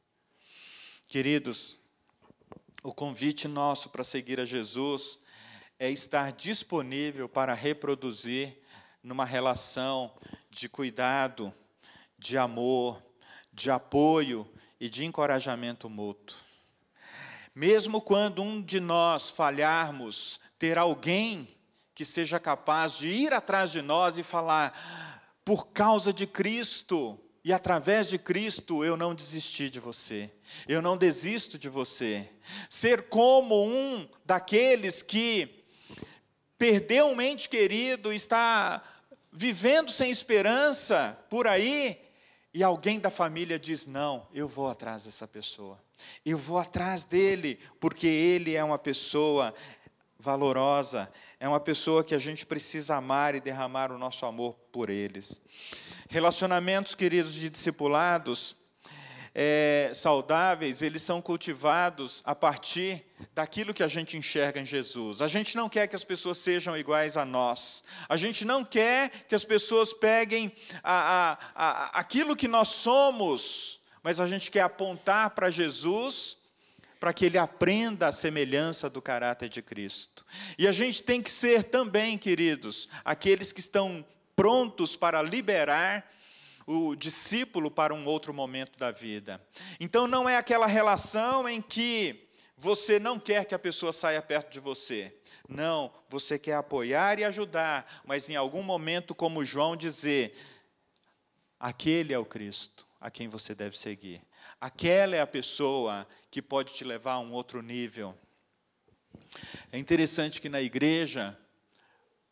Queridos, 1.09 1.83
o 2.85 2.93
convite 2.93 3.49
nosso 3.49 3.89
para 3.89 4.05
seguir 4.05 4.39
a 4.39 4.45
Jesus 4.45 5.19
é 5.79 5.91
estar 5.91 6.33
disponível 6.33 7.27
para 7.27 7.55
reproduzir 7.55 8.61
numa 9.03 9.25
relação 9.25 10.13
de 10.51 10.69
cuidado, 10.69 11.53
de 12.19 12.37
amor, 12.37 13.03
de 13.51 13.71
apoio 13.71 14.47
e 14.79 14.91
de 14.91 15.03
encorajamento 15.03 15.89
mútuo. 15.89 16.37
Mesmo 17.55 18.03
quando 18.03 18.43
um 18.43 18.61
de 18.61 18.81
nós 18.81 19.31
falharmos, 19.31 20.39
ter 20.59 20.77
alguém 20.77 21.49
que 21.95 22.05
seja 22.05 22.39
capaz 22.39 22.99
de 22.99 23.09
ir 23.09 23.33
atrás 23.33 23.73
de 23.73 23.81
nós 23.81 24.19
e 24.19 24.23
falar: 24.23 25.23
por 25.43 25.69
causa 25.69 26.13
de 26.13 26.27
Cristo 26.27 27.19
e 27.45 27.53
através 27.53 28.09
de 28.09 28.19
Cristo 28.19 28.83
eu 28.83 28.97
não 28.97 29.15
desisti 29.15 29.69
de 29.69 29.79
você, 29.79 30.31
eu 30.67 30.81
não 30.81 30.97
desisto 30.97 31.59
de 31.59 31.69
você. 31.69 32.27
Ser 32.71 33.03
como 33.03 33.67
um 33.67 34.09
daqueles 34.25 35.03
que 35.03 35.63
perdeu 36.57 37.07
um 37.07 37.21
ente 37.21 37.49
querido, 37.49 38.13
está 38.13 38.83
vivendo 39.31 39.91
sem 39.91 40.11
esperança 40.11 41.19
por 41.29 41.47
aí, 41.47 42.01
e 42.55 42.63
alguém 42.63 42.99
da 42.99 43.11
família 43.11 43.59
diz: 43.59 43.85
Não, 43.85 44.27
eu 44.33 44.49
vou 44.49 44.71
atrás 44.71 45.05
dessa 45.05 45.29
pessoa, 45.29 45.79
eu 46.25 46.39
vou 46.39 46.59
atrás 46.59 47.05
dele, 47.05 47.59
porque 47.79 48.07
ele 48.07 48.55
é 48.55 48.65
uma 48.65 48.79
pessoa 48.79 49.55
valorosa, 50.19 51.13
é 51.45 51.49
uma 51.49 51.61
pessoa 51.61 52.03
que 52.03 52.15
a 52.15 52.19
gente 52.19 52.47
precisa 52.47 52.97
amar 52.97 53.35
e 53.35 53.41
derramar 53.41 53.93
o 53.93 53.99
nosso 53.99 54.25
amor 54.25 54.55
por 54.73 54.89
eles. 54.89 55.43
Relacionamentos, 56.09 56.95
queridos, 56.95 57.35
de 57.35 57.51
discipulados, 57.51 58.57
é, 59.35 59.93
saudáveis, 59.95 60.81
eles 60.81 61.03
são 61.03 61.21
cultivados 61.21 62.23
a 62.25 62.35
partir 62.35 63.05
daquilo 63.35 63.75
que 63.75 63.83
a 63.83 63.89
gente 63.89 64.17
enxerga 64.17 64.59
em 64.59 64.65
Jesus. 64.65 65.21
A 65.21 65.29
gente 65.29 65.55
não 65.55 65.69
quer 65.69 65.87
que 65.87 65.95
as 65.95 66.03
pessoas 66.03 66.39
sejam 66.39 66.75
iguais 66.79 67.15
a 67.15 67.27
nós. 67.27 67.85
A 68.09 68.17
gente 68.17 68.47
não 68.47 68.65
quer 68.65 69.11
que 69.29 69.35
as 69.35 69.45
pessoas 69.45 69.93
peguem 69.93 70.51
a, 70.83 71.33
a, 71.33 71.39
a, 71.55 72.01
aquilo 72.01 72.35
que 72.35 72.49
nós 72.49 72.69
somos, 72.69 73.83
mas 74.03 74.19
a 74.19 74.27
gente 74.27 74.51
quer 74.51 74.63
apontar 74.63 75.29
para 75.33 75.51
Jesus 75.51 76.39
para 77.05 77.13
que 77.13 77.27
ele 77.27 77.37
aprenda 77.37 78.09
a 78.09 78.13
semelhança 78.13 78.89
do 78.89 79.03
caráter 79.03 79.51
de 79.51 79.61
Cristo. 79.61 80.25
E 80.57 80.67
a 80.67 80.73
gente 80.73 81.03
tem 81.03 81.21
que 81.21 81.31
ser 81.31 81.65
também, 81.65 82.17
queridos, 82.17 82.89
aqueles 83.05 83.53
que 83.53 83.61
estão 83.61 84.03
prontos 84.35 84.97
para 84.97 85.21
liberar 85.21 86.11
o 86.67 86.97
discípulo 86.97 87.71
para 87.71 87.93
um 87.93 88.07
outro 88.07 88.33
momento 88.33 88.79
da 88.79 88.91
vida. 88.91 89.39
Então 89.79 90.07
não 90.07 90.27
é 90.27 90.39
aquela 90.39 90.67
relação 90.67 91.47
em 91.47 91.61
que 91.61 92.27
você 92.57 92.99
não 92.99 93.19
quer 93.19 93.45
que 93.45 93.55
a 93.55 93.59
pessoa 93.59 93.93
saia 93.93 94.23
perto 94.23 94.51
de 94.51 94.59
você. 94.59 95.15
Não, 95.47 95.93
você 96.09 96.39
quer 96.39 96.55
apoiar 96.55 97.19
e 97.19 97.25
ajudar, 97.25 98.01
mas 98.07 98.31
em 98.31 98.35
algum 98.35 98.63
momento, 98.63 99.15
como 99.15 99.45
João, 99.45 99.77
dizer: 99.77 100.35
aquele 101.61 102.15
é 102.15 102.19
o 102.19 102.25
Cristo 102.25 102.87
a 102.99 103.11
quem 103.11 103.29
você 103.29 103.55
deve 103.55 103.77
seguir. 103.77 104.23
Aquela 104.61 105.17
é 105.17 105.21
a 105.21 105.27
pessoa 105.27 106.07
que 106.31 106.41
pode 106.41 106.75
te 106.75 106.85
levar 106.85 107.15
a 107.15 107.21
um 107.21 107.33
outro 107.33 107.63
nível. 107.63 108.17
É 109.73 109.79
interessante 109.79 110.41
que 110.41 110.49
na 110.49 110.61
igreja, 110.61 111.39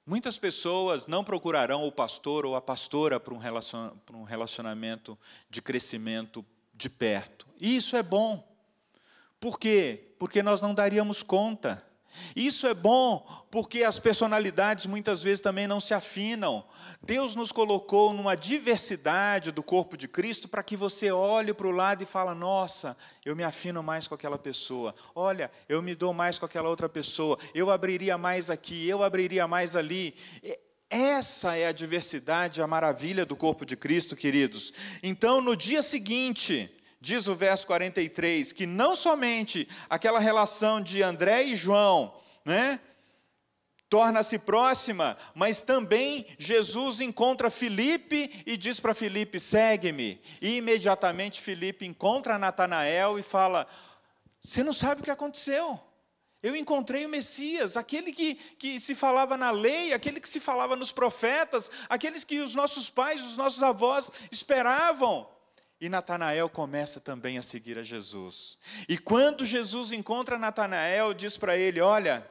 Muitas 0.05 0.37
pessoas 0.37 1.07
não 1.07 1.23
procurarão 1.23 1.87
o 1.87 1.93
pastor 1.93 2.45
ou 2.45 2.57
a 2.57 2.61
pastora 2.61 3.21
para 3.21 3.33
um 3.33 4.25
relacionamento 4.25 5.17
de 5.49 5.63
crescimento 5.63 6.45
de 6.75 6.91
perto. 6.91 7.47
E 7.61 7.77
isso 7.77 7.97
é 7.97 8.03
bom. 8.03 8.45
Por 9.39 9.61
quê? 9.61 10.13
Porque 10.19 10.43
nós 10.43 10.61
não 10.61 10.75
daríamos 10.75 11.23
conta. 11.23 11.87
Isso 12.35 12.67
é 12.67 12.75
bom 12.75 13.27
porque 13.51 13.83
as 13.83 13.99
personalidades 13.99 14.87
muitas 14.87 15.23
vezes 15.23 15.41
também 15.41 15.67
não 15.67 15.81
se 15.81 15.95
afinam. 15.95 16.65
Deus 17.03 17.35
nos 17.35 17.53
colocou 17.53 18.13
numa 18.13 18.37
diversidade 18.37 19.51
do 19.51 19.63
corpo 19.63 19.97
de 19.97 20.07
Cristo 20.07 20.49
para 20.49 20.63
que 20.63 20.77
você 20.77 21.11
olhe 21.11 21.53
para 21.53 21.67
o 21.67 21.71
lado 21.71 22.03
e 22.03 22.07
fala: 22.07 22.35
"Nossa, 22.35 22.97
eu 23.25 23.35
me 23.37 23.45
afino 23.45 23.83
mais 23.83 24.07
com 24.07 24.15
aquela 24.15 24.39
pessoa. 24.39 24.95
Olha, 25.15 25.51
eu 25.69 25.83
me 25.83 25.95
dou 25.95 26.13
mais 26.13 26.39
com 26.39 26.47
aquela 26.47 26.69
outra 26.69 26.89
pessoa. 26.89 27.39
Eu 27.55 27.71
abriria 27.71 28.17
mais 28.17 28.51
aqui, 28.51 28.89
eu 28.89 29.03
abriria 29.03 29.47
mais 29.49 29.77
ali." 29.77 30.15
Essa 30.89 31.57
é 31.57 31.67
a 31.67 31.73
diversidade, 31.73 32.61
a 32.61 32.67
maravilha 32.67 33.25
do 33.25 33.35
corpo 33.35 33.65
de 33.65 33.75
Cristo, 33.77 34.15
queridos. 34.15 34.75
Então, 35.03 35.41
no 35.41 35.57
dia 35.57 35.83
seguinte, 35.83 36.71
diz 37.03 37.27
o 37.27 37.35
verso 37.35 37.67
43, 37.67 38.53
que 38.53 38.65
não 38.65 38.95
somente 38.95 39.69
aquela 39.91 40.21
relação 40.21 40.81
de 40.81 41.03
André 41.03 41.43
e 41.43 41.57
João, 41.57 42.15
né, 42.45 42.79
torna-se 43.91 44.39
próxima, 44.39 45.19
mas 45.35 45.61
também 45.61 46.25
Jesus 46.39 47.01
encontra 47.01 47.51
Filipe 47.51 48.43
e 48.47 48.57
diz 48.57 48.79
para 48.79 48.95
Filipe: 48.95 49.41
segue-me. 49.41 50.23
E 50.41 50.59
imediatamente 50.59 51.41
Filipe 51.41 51.85
encontra 51.85 52.39
Natanael 52.39 53.19
e 53.19 53.23
fala: 53.23 53.67
Você 54.41 54.63
não 54.63 54.73
sabe 54.73 55.01
o 55.01 55.05
que 55.05 55.11
aconteceu. 55.11 55.81
Eu 56.41 56.55
encontrei 56.55 57.05
o 57.05 57.09
Messias, 57.09 57.77
aquele 57.77 58.13
que, 58.13 58.35
que 58.35 58.79
se 58.81 58.95
falava 58.95 59.37
na 59.37 59.51
lei, 59.51 59.93
aquele 59.93 60.21
que 60.21 60.29
se 60.29 60.41
falava 60.41 60.75
nos 60.77 60.93
profetas, 60.93 61.71
aqueles 61.89 62.25
que 62.25 62.41
os 62.41 62.55
nossos 62.55 62.89
pais, 62.91 63.23
os 63.23 63.37
nossos 63.37 63.63
avós 63.63 64.11
esperavam. 64.31 65.29
E 65.83 65.89
Natanael 65.89 66.49
começa 66.49 67.01
também 67.01 67.39
a 67.39 67.43
seguir 67.43 67.77
a 67.77 67.83
Jesus. 67.83 68.57
E 68.89 68.97
quando 68.97 69.45
Jesus 69.45 69.91
encontra 69.91 70.39
Natanael, 70.39 71.13
diz 71.13 71.37
para 71.37 71.57
ele: 71.57 71.81
Olha, 71.81 72.25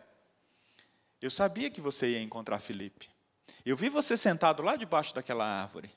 eu 1.21 1.29
sabia 1.29 1.69
que 1.69 1.81
você 1.81 2.11
ia 2.11 2.21
encontrar 2.21 2.59
Felipe. 2.59 3.09
Eu 3.65 3.75
vi 3.75 3.89
você 3.89 4.15
sentado 4.15 4.63
lá 4.63 4.77
debaixo 4.77 5.13
daquela 5.13 5.43
árvore. 5.45 5.91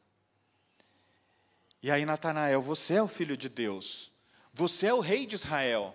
E 1.80 1.92
aí, 1.92 2.04
Natanael, 2.04 2.60
você 2.60 2.94
é 2.94 3.02
o 3.02 3.06
filho 3.06 3.36
de 3.36 3.48
Deus. 3.48 4.10
Você 4.52 4.88
é 4.88 4.94
o 4.94 4.98
rei 4.98 5.24
de 5.24 5.36
Israel. 5.36 5.94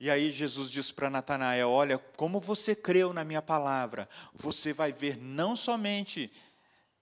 E 0.00 0.10
aí 0.10 0.32
Jesus 0.32 0.72
diz 0.72 0.90
para 0.90 1.08
Natanael: 1.08 1.70
Olha, 1.70 1.98
como 2.16 2.40
você 2.40 2.74
creu 2.74 3.12
na 3.12 3.22
minha 3.22 3.40
palavra, 3.40 4.08
você 4.34 4.72
vai 4.72 4.92
ver 4.92 5.16
não 5.18 5.54
somente 5.54 6.32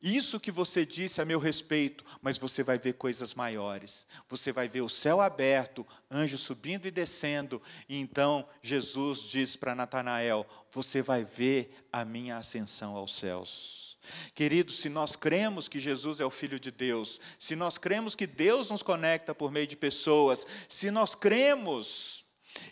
isso 0.05 0.39
que 0.39 0.51
você 0.51 0.85
disse 0.85 1.23
a 1.23 1.25
meu 1.25 1.39
respeito, 1.39 2.05
mas 2.21 2.37
você 2.37 2.63
vai 2.63 2.79
ver 2.79 2.93
coisas 2.93 3.35
maiores. 3.35 4.07
Você 4.29 4.53
vai 4.53 4.69
ver 4.69 4.83
o 4.83 4.89
céu 4.89 5.19
aberto, 5.19 5.87
anjos 6.11 6.43
subindo 6.43 6.87
e 6.87 6.91
descendo. 6.91 7.63
E 7.89 7.99
então 7.99 8.47
Jesus 8.61 9.23
diz 9.23 9.57
para 9.57 9.75
Natanael: 9.75 10.47
Você 10.71 11.01
vai 11.01 11.25
ver 11.25 11.87
a 11.91 12.05
minha 12.05 12.37
ascensão 12.37 12.95
aos 12.95 13.17
céus. 13.17 13.97
Queridos, 14.35 14.79
se 14.79 14.91
nós 14.91 15.17
cremos 15.17 15.69
que 15.69 15.81
Jesus 15.81 16.21
é 16.21 16.25
o 16.27 16.31
Filho 16.31 16.61
de 16.61 16.71
Deus, 16.71 17.19
se 17.39 17.57
nós 17.57 17.79
cremos 17.79 18.15
que 18.15 18.27
Deus 18.27 18.71
nos 18.71 18.83
conecta 18.83 19.35
por 19.35 19.51
meio 19.51 19.67
de 19.67 19.77
pessoas, 19.77 20.47
se 20.69 20.91
nós 20.91 21.15
cremos 21.15 22.27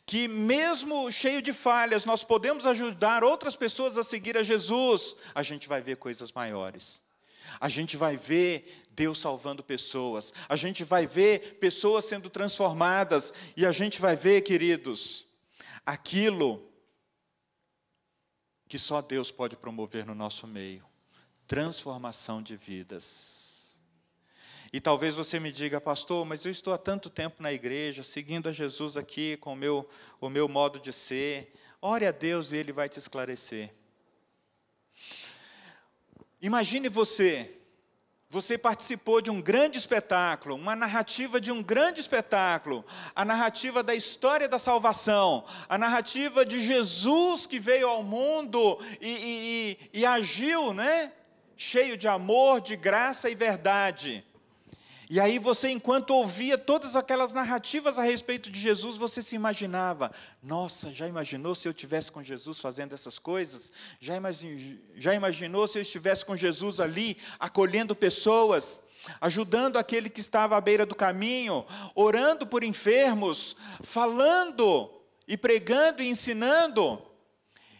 que 0.04 0.28
mesmo 0.28 1.10
cheio 1.10 1.40
de 1.40 1.54
falhas, 1.54 2.04
nós 2.04 2.22
podemos 2.22 2.66
ajudar 2.66 3.24
outras 3.24 3.56
pessoas 3.56 3.96
a 3.96 4.04
seguir 4.04 4.36
a 4.36 4.42
Jesus, 4.42 5.16
a 5.34 5.42
gente 5.42 5.66
vai 5.66 5.80
ver 5.80 5.96
coisas 5.96 6.30
maiores. 6.30 7.02
A 7.60 7.68
gente 7.68 7.96
vai 7.96 8.16
ver 8.16 8.82
Deus 8.90 9.18
salvando 9.18 9.62
pessoas, 9.62 10.32
a 10.48 10.56
gente 10.56 10.84
vai 10.84 11.06
ver 11.06 11.58
pessoas 11.58 12.04
sendo 12.04 12.28
transformadas, 12.28 13.32
e 13.56 13.64
a 13.64 13.72
gente 13.72 14.00
vai 14.00 14.14
ver, 14.14 14.42
queridos, 14.42 15.26
aquilo 15.84 16.68
que 18.68 18.78
só 18.78 19.00
Deus 19.02 19.30
pode 19.30 19.56
promover 19.56 20.06
no 20.06 20.14
nosso 20.14 20.46
meio 20.46 20.84
transformação 21.46 22.42
de 22.42 22.56
vidas. 22.56 23.78
E 24.72 24.80
talvez 24.80 25.16
você 25.16 25.38
me 25.38 25.52
diga, 25.52 25.78
pastor, 25.78 26.24
mas 26.24 26.46
eu 26.46 26.50
estou 26.50 26.72
há 26.72 26.78
tanto 26.78 27.10
tempo 27.10 27.42
na 27.42 27.52
igreja, 27.52 28.02
seguindo 28.02 28.48
a 28.48 28.52
Jesus 28.52 28.96
aqui 28.96 29.36
com 29.36 29.52
o 29.52 29.56
meu, 29.56 29.86
o 30.18 30.30
meu 30.30 30.48
modo 30.48 30.80
de 30.80 30.94
ser. 30.94 31.52
Ore 31.82 32.06
a 32.06 32.10
Deus 32.10 32.52
e 32.52 32.56
Ele 32.56 32.72
vai 32.72 32.88
te 32.88 32.98
esclarecer. 32.98 33.74
Imagine 36.42 36.88
você, 36.88 37.56
você 38.28 38.58
participou 38.58 39.20
de 39.20 39.30
um 39.30 39.40
grande 39.40 39.78
espetáculo, 39.78 40.56
uma 40.56 40.74
narrativa 40.74 41.40
de 41.40 41.52
um 41.52 41.62
grande 41.62 42.00
espetáculo, 42.00 42.84
a 43.14 43.24
narrativa 43.24 43.80
da 43.80 43.94
história 43.94 44.48
da 44.48 44.58
salvação, 44.58 45.44
a 45.68 45.78
narrativa 45.78 46.44
de 46.44 46.60
Jesus 46.60 47.46
que 47.46 47.60
veio 47.60 47.88
ao 47.88 48.02
mundo 48.02 48.76
e, 49.00 49.08
e, 49.08 49.78
e, 49.94 50.00
e 50.00 50.04
agiu, 50.04 50.74
né? 50.74 51.12
Cheio 51.56 51.96
de 51.96 52.08
amor, 52.08 52.60
de 52.60 52.74
graça 52.74 53.30
e 53.30 53.36
verdade. 53.36 54.26
E 55.12 55.20
aí 55.20 55.38
você, 55.38 55.68
enquanto 55.68 56.14
ouvia 56.14 56.56
todas 56.56 56.96
aquelas 56.96 57.34
narrativas 57.34 57.98
a 57.98 58.02
respeito 58.02 58.50
de 58.50 58.58
Jesus, 58.58 58.96
você 58.96 59.20
se 59.20 59.36
imaginava: 59.36 60.10
nossa, 60.42 60.90
já 60.90 61.06
imaginou 61.06 61.54
se 61.54 61.68
eu 61.68 61.70
estivesse 61.72 62.10
com 62.10 62.22
Jesus 62.22 62.58
fazendo 62.58 62.94
essas 62.94 63.18
coisas? 63.18 63.70
Já 64.00 64.14
já 64.94 65.14
imaginou 65.14 65.68
se 65.68 65.76
eu 65.76 65.82
estivesse 65.82 66.24
com 66.24 66.34
Jesus 66.34 66.80
ali, 66.80 67.18
acolhendo 67.38 67.94
pessoas? 67.94 68.80
ajudando 69.20 69.78
aquele 69.78 70.08
que 70.08 70.20
estava 70.20 70.56
à 70.56 70.60
beira 70.60 70.86
do 70.86 70.94
caminho, 70.94 71.66
orando 71.94 72.46
por 72.46 72.62
enfermos, 72.64 73.54
falando 73.82 74.90
e 75.28 75.36
pregando 75.36 76.02
e 76.02 76.08
ensinando. 76.08 77.02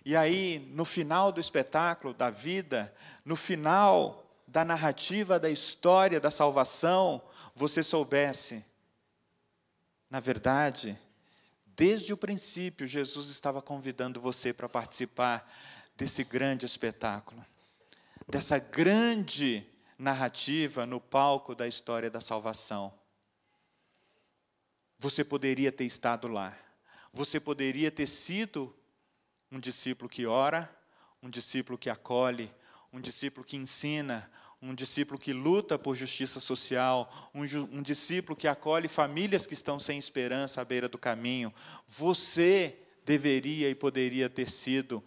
E 0.05 0.15
aí, 0.17 0.69
no 0.73 0.85
final 0.85 1.33
do 1.33 1.41
espetáculo 1.41 2.13
da 2.13 2.29
vida, 2.29 2.93
no 3.25 3.37
final 3.37 4.22
da 4.53 4.67
narrativa 4.67 5.41
da 5.41 5.49
história 5.49 6.21
da 6.21 6.31
salvação, 6.31 7.23
você 7.55 7.83
soubesse, 7.83 8.63
na 10.11 10.21
verdade, 10.21 10.99
desde 11.75 12.13
o 12.13 12.19
princípio, 12.19 12.87
Jesus 12.87 13.31
estava 13.31 13.63
convidando 13.63 14.21
você 14.21 14.53
para 14.53 14.69
participar 14.69 15.51
desse 15.97 16.23
grande 16.23 16.67
espetáculo, 16.67 17.43
dessa 18.29 18.59
grande 18.59 19.67
narrativa 19.99 20.85
no 20.85 21.01
palco 21.01 21.55
da 21.55 21.67
história 21.67 22.11
da 22.11 22.21
salvação. 22.21 22.93
Você 24.99 25.25
poderia 25.25 25.73
ter 25.73 25.87
estado 25.87 26.29
lá, 26.29 26.55
você 27.11 27.41
poderia 27.41 27.91
ter 27.91 28.07
sido 28.07 28.77
um 29.51 29.59
discípulo 29.59 30.11
que 30.11 30.27
ora, 30.27 30.71
um 31.23 31.31
discípulo 31.31 31.79
que 31.79 31.89
acolhe, 31.89 32.53
um 32.93 33.01
discípulo 33.01 33.47
que 33.47 33.57
ensina, 33.57 34.31
um 34.61 34.75
discípulo 34.75 35.19
que 35.19 35.33
luta 35.33 35.79
por 35.79 35.97
justiça 35.97 36.39
social, 36.39 37.31
um, 37.35 37.43
um, 37.79 37.83
discípulo 37.83 38.37
que 38.37 38.47
acolhe 38.47 38.87
famílias 38.87 39.47
que 39.47 39.55
estão 39.55 39.81
sem 39.81 39.99
esperança 39.99 40.61
à 40.61 40.65
beira 40.65 40.89
do 40.89 40.99
caminho. 40.99 41.53
Você 41.87 42.77
deveria 43.05 43.69
e 43.71 43.75
poderia 43.75 44.29
ter 44.29 44.49
sido 44.51 45.03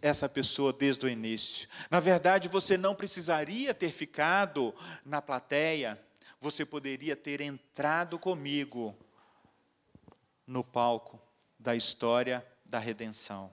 essa 0.00 0.28
pessoa 0.28 0.72
desde 0.72 1.04
o 1.04 1.08
início. 1.08 1.68
Na 1.90 2.00
verdade, 2.00 2.48
você 2.48 2.76
não 2.78 2.94
precisaria 2.94 3.74
ter 3.74 3.90
ficado 3.90 4.74
na 5.04 5.20
plateia, 5.20 6.00
você 6.40 6.64
poderia 6.64 7.16
ter 7.16 7.40
entrado 7.40 8.18
comigo 8.18 8.96
no 10.46 10.62
palco 10.62 11.20
da 11.58 11.74
história 11.74 12.46
da 12.64 12.78
redenção. 12.78 13.52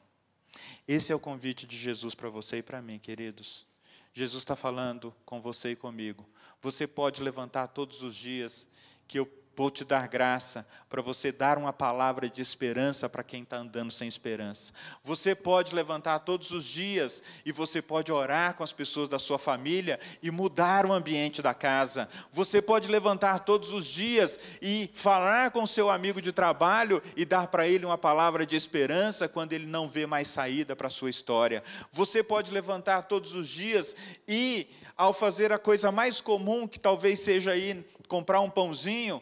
Esse 0.88 1.12
é 1.12 1.16
o 1.16 1.20
convite 1.20 1.66
de 1.66 1.78
Jesus 1.78 2.16
para 2.16 2.30
você 2.30 2.58
e 2.58 2.64
para 2.64 2.82
mim, 2.82 3.00
queridos. 3.00 3.66
Jesus 4.14 4.42
está 4.42 4.56
falando 4.56 5.16
com 5.26 5.40
você 5.40 5.72
e 5.72 5.76
comigo. 5.76 6.28
Você 6.62 6.86
pode 6.86 7.24
levantar 7.24 7.68
todos 7.68 8.04
os 8.04 8.16
dias 8.16 8.68
que 9.08 9.20
eu 9.20 9.26
Vou 9.56 9.70
te 9.70 9.84
dar 9.84 10.08
graça 10.08 10.66
para 10.90 11.02
você 11.02 11.32
dar 11.32 11.58
uma 11.58 11.74
palavra 11.74 12.30
de 12.30 12.42
esperança 12.42 13.10
para 13.10 13.24
quem 13.24 13.44
está 13.44 13.58
andando 13.58 13.92
sem 13.92 14.08
esperança. 14.08 14.72
Você 15.04 15.36
pode 15.36 15.76
levantar 15.76 16.20
todos 16.20 16.52
os 16.52 16.64
dias 16.64 17.22
e 17.46 17.52
você 17.52 17.82
pode 17.82 18.12
orar 18.12 18.56
com 18.56 18.64
as 18.64 18.72
pessoas 18.72 19.10
da 19.10 19.20
sua 19.20 19.38
família 19.38 20.00
e 20.24 20.32
mudar 20.32 20.86
o 20.86 20.94
ambiente 20.94 21.42
da 21.42 21.54
casa. 21.54 22.08
Você 22.32 22.62
pode 22.62 22.90
levantar 22.90 23.40
todos 23.40 23.72
os 23.72 23.86
dias 23.86 24.40
e 24.62 24.90
falar 24.94 25.52
com 25.52 25.68
seu 25.68 25.90
amigo 25.90 26.22
de 26.22 26.32
trabalho 26.32 27.02
e 27.16 27.26
dar 27.26 27.48
para 27.48 27.68
ele 27.68 27.86
uma 27.86 27.98
palavra 27.98 28.46
de 28.46 28.56
esperança 28.56 29.28
quando 29.28 29.54
ele 29.54 29.66
não 29.66 29.90
vê 29.90 30.06
mais 30.06 30.30
saída 30.30 30.76
para 30.76 30.88
a 30.88 30.92
sua 30.92 31.10
história. 31.10 31.62
Você 31.92 32.24
pode 32.24 32.52
levantar 32.52 33.04
todos 33.04 33.34
os 33.34 33.50
dias 33.50 33.96
e, 34.28 34.68
ao 34.96 35.14
fazer 35.14 35.52
a 35.52 35.60
coisa 35.60 35.92
mais 35.92 36.22
comum, 36.22 36.68
que 36.68 36.80
talvez 36.80 37.20
seja 37.20 37.56
ir 37.56 37.86
comprar 38.08 38.40
um 38.42 38.50
pãozinho, 38.50 39.22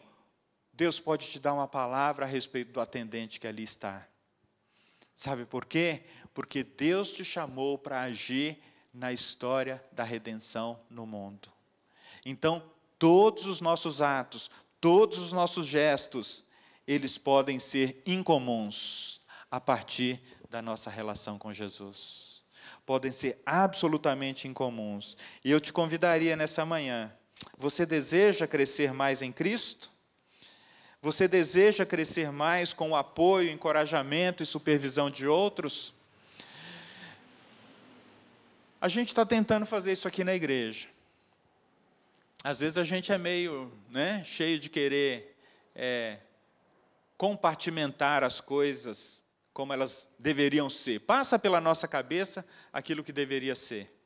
Deus 0.72 0.98
pode 0.98 1.26
te 1.26 1.38
dar 1.38 1.52
uma 1.52 1.68
palavra 1.68 2.24
a 2.24 2.28
respeito 2.28 2.72
do 2.72 2.80
atendente 2.80 3.38
que 3.38 3.46
ali 3.46 3.62
está. 3.62 4.06
Sabe 5.14 5.44
por 5.44 5.66
quê? 5.66 6.02
Porque 6.32 6.64
Deus 6.64 7.12
te 7.12 7.24
chamou 7.24 7.76
para 7.76 8.00
agir 8.00 8.58
na 8.92 9.12
história 9.12 9.84
da 9.92 10.02
redenção 10.02 10.78
no 10.88 11.06
mundo. 11.06 11.48
Então, 12.24 12.62
todos 12.98 13.46
os 13.46 13.60
nossos 13.60 14.00
atos, 14.00 14.50
todos 14.80 15.18
os 15.18 15.32
nossos 15.32 15.66
gestos, 15.66 16.44
eles 16.86 17.18
podem 17.18 17.58
ser 17.58 18.02
incomuns 18.06 19.20
a 19.50 19.60
partir 19.60 20.20
da 20.48 20.62
nossa 20.62 20.90
relação 20.90 21.38
com 21.38 21.52
Jesus. 21.52 22.29
Podem 22.84 23.12
ser 23.12 23.40
absolutamente 23.44 24.48
incomuns. 24.48 25.16
E 25.44 25.50
eu 25.50 25.60
te 25.60 25.72
convidaria 25.72 26.36
nessa 26.36 26.64
manhã. 26.64 27.12
Você 27.56 27.86
deseja 27.86 28.46
crescer 28.46 28.92
mais 28.92 29.22
em 29.22 29.32
Cristo? 29.32 29.90
Você 31.02 31.26
deseja 31.26 31.86
crescer 31.86 32.30
mais 32.30 32.74
com 32.74 32.90
o 32.90 32.96
apoio, 32.96 33.50
encorajamento 33.50 34.42
e 34.42 34.46
supervisão 34.46 35.10
de 35.10 35.26
outros? 35.26 35.94
A 38.80 38.88
gente 38.88 39.08
está 39.08 39.24
tentando 39.24 39.64
fazer 39.64 39.92
isso 39.92 40.06
aqui 40.06 40.22
na 40.22 40.34
igreja. 40.34 40.88
Às 42.42 42.60
vezes 42.60 42.78
a 42.78 42.84
gente 42.84 43.12
é 43.12 43.18
meio 43.18 43.72
né, 43.90 44.22
cheio 44.24 44.58
de 44.58 44.70
querer 44.70 45.36
é, 45.74 46.18
compartimentar 47.16 48.24
as 48.24 48.40
coisas 48.40 49.22
como 49.52 49.72
elas 49.72 50.08
deveriam 50.18 50.70
ser. 50.70 51.00
Passa 51.00 51.38
pela 51.38 51.60
nossa 51.60 51.88
cabeça 51.88 52.44
aquilo 52.72 53.04
que 53.04 53.12
deveria 53.12 53.54
ser. 53.54 54.00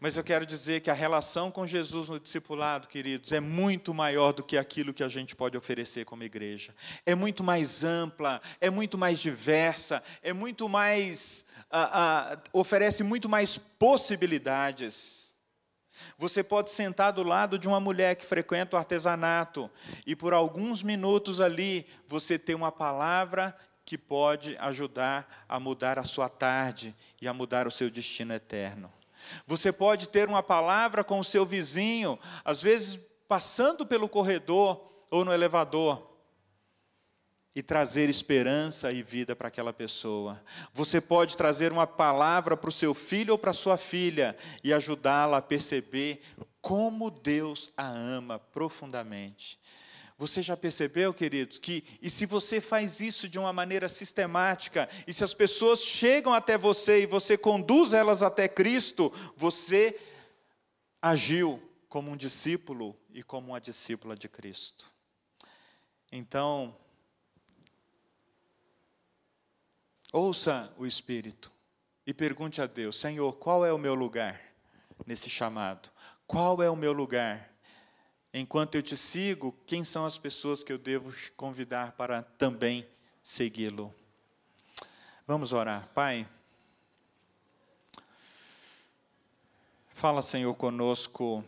Mas 0.00 0.16
eu 0.16 0.22
quero 0.22 0.46
dizer 0.46 0.80
que 0.80 0.90
a 0.90 0.94
relação 0.94 1.50
com 1.50 1.66
Jesus 1.66 2.08
no 2.08 2.20
discipulado, 2.20 2.86
queridos, 2.86 3.32
é 3.32 3.40
muito 3.40 3.92
maior 3.92 4.32
do 4.32 4.44
que 4.44 4.56
aquilo 4.56 4.94
que 4.94 5.02
a 5.02 5.08
gente 5.08 5.34
pode 5.34 5.56
oferecer 5.56 6.04
como 6.04 6.22
igreja. 6.22 6.74
É 7.04 7.14
muito 7.14 7.42
mais 7.42 7.82
ampla, 7.82 8.40
é 8.60 8.70
muito 8.70 8.96
mais 8.96 9.18
diversa, 9.18 10.02
é 10.22 10.32
muito 10.32 10.68
mais. 10.68 11.44
Ah, 11.70 11.90
ah, 12.32 12.38
oferece 12.52 13.02
muito 13.02 13.28
mais 13.28 13.58
possibilidades. 13.58 15.28
Você 16.16 16.44
pode 16.44 16.70
sentar 16.70 17.12
do 17.12 17.24
lado 17.24 17.58
de 17.58 17.66
uma 17.66 17.80
mulher 17.80 18.14
que 18.14 18.24
frequenta 18.24 18.76
o 18.76 18.78
artesanato 18.78 19.68
e 20.06 20.14
por 20.14 20.32
alguns 20.32 20.80
minutos 20.80 21.40
ali 21.40 21.86
você 22.06 22.38
ter 22.38 22.54
uma 22.54 22.70
palavra 22.70 23.56
que 23.88 23.96
pode 23.96 24.54
ajudar 24.58 25.46
a 25.48 25.58
mudar 25.58 25.98
a 25.98 26.04
sua 26.04 26.28
tarde 26.28 26.94
e 27.22 27.26
a 27.26 27.32
mudar 27.32 27.66
o 27.66 27.70
seu 27.70 27.88
destino 27.88 28.34
eterno. 28.34 28.92
Você 29.46 29.72
pode 29.72 30.10
ter 30.10 30.28
uma 30.28 30.42
palavra 30.42 31.02
com 31.02 31.18
o 31.18 31.24
seu 31.24 31.46
vizinho, 31.46 32.18
às 32.44 32.60
vezes 32.60 33.00
passando 33.26 33.86
pelo 33.86 34.06
corredor 34.06 34.86
ou 35.10 35.24
no 35.24 35.32
elevador, 35.32 36.06
e 37.54 37.62
trazer 37.62 38.10
esperança 38.10 38.92
e 38.92 39.02
vida 39.02 39.34
para 39.34 39.48
aquela 39.48 39.72
pessoa. 39.72 40.38
Você 40.74 41.00
pode 41.00 41.34
trazer 41.34 41.72
uma 41.72 41.86
palavra 41.86 42.58
para 42.58 42.68
o 42.68 42.72
seu 42.72 42.92
filho 42.92 43.32
ou 43.32 43.38
para 43.38 43.54
sua 43.54 43.78
filha 43.78 44.36
e 44.62 44.70
ajudá-la 44.70 45.38
a 45.38 45.42
perceber 45.42 46.20
como 46.60 47.10
Deus 47.10 47.72
a 47.74 47.88
ama 47.88 48.38
profundamente. 48.38 49.58
Você 50.18 50.42
já 50.42 50.56
percebeu, 50.56 51.14
queridos, 51.14 51.58
que 51.58 51.84
e 52.02 52.10
se 52.10 52.26
você 52.26 52.60
faz 52.60 52.98
isso 52.98 53.28
de 53.28 53.38
uma 53.38 53.52
maneira 53.52 53.88
sistemática, 53.88 54.88
e 55.06 55.14
se 55.14 55.22
as 55.22 55.32
pessoas 55.32 55.80
chegam 55.80 56.34
até 56.34 56.58
você 56.58 57.02
e 57.02 57.06
você 57.06 57.38
conduz 57.38 57.92
elas 57.92 58.20
até 58.20 58.48
Cristo, 58.48 59.12
você 59.36 59.96
agiu 61.00 61.62
como 61.88 62.10
um 62.10 62.16
discípulo 62.16 62.98
e 63.14 63.22
como 63.22 63.52
uma 63.52 63.60
discípula 63.60 64.16
de 64.16 64.28
Cristo. 64.28 64.92
Então, 66.10 66.76
ouça 70.12 70.74
o 70.76 70.84
Espírito 70.84 71.52
e 72.04 72.12
pergunte 72.12 72.60
a 72.60 72.66
Deus: 72.66 72.98
Senhor, 72.98 73.36
qual 73.36 73.64
é 73.64 73.72
o 73.72 73.78
meu 73.78 73.94
lugar 73.94 74.40
nesse 75.06 75.30
chamado? 75.30 75.90
Qual 76.26 76.60
é 76.60 76.68
o 76.68 76.74
meu 76.74 76.92
lugar? 76.92 77.56
Enquanto 78.32 78.74
eu 78.74 78.82
te 78.82 78.96
sigo, 78.96 79.56
quem 79.66 79.84
são 79.84 80.04
as 80.04 80.18
pessoas 80.18 80.62
que 80.62 80.72
eu 80.72 80.78
devo 80.78 81.12
convidar 81.36 81.92
para 81.92 82.22
também 82.22 82.86
segui-lo? 83.22 83.94
Vamos 85.26 85.52
orar. 85.52 85.88
Pai, 85.94 86.26
fala, 89.92 90.22
Senhor, 90.22 90.54
conosco 90.54 91.44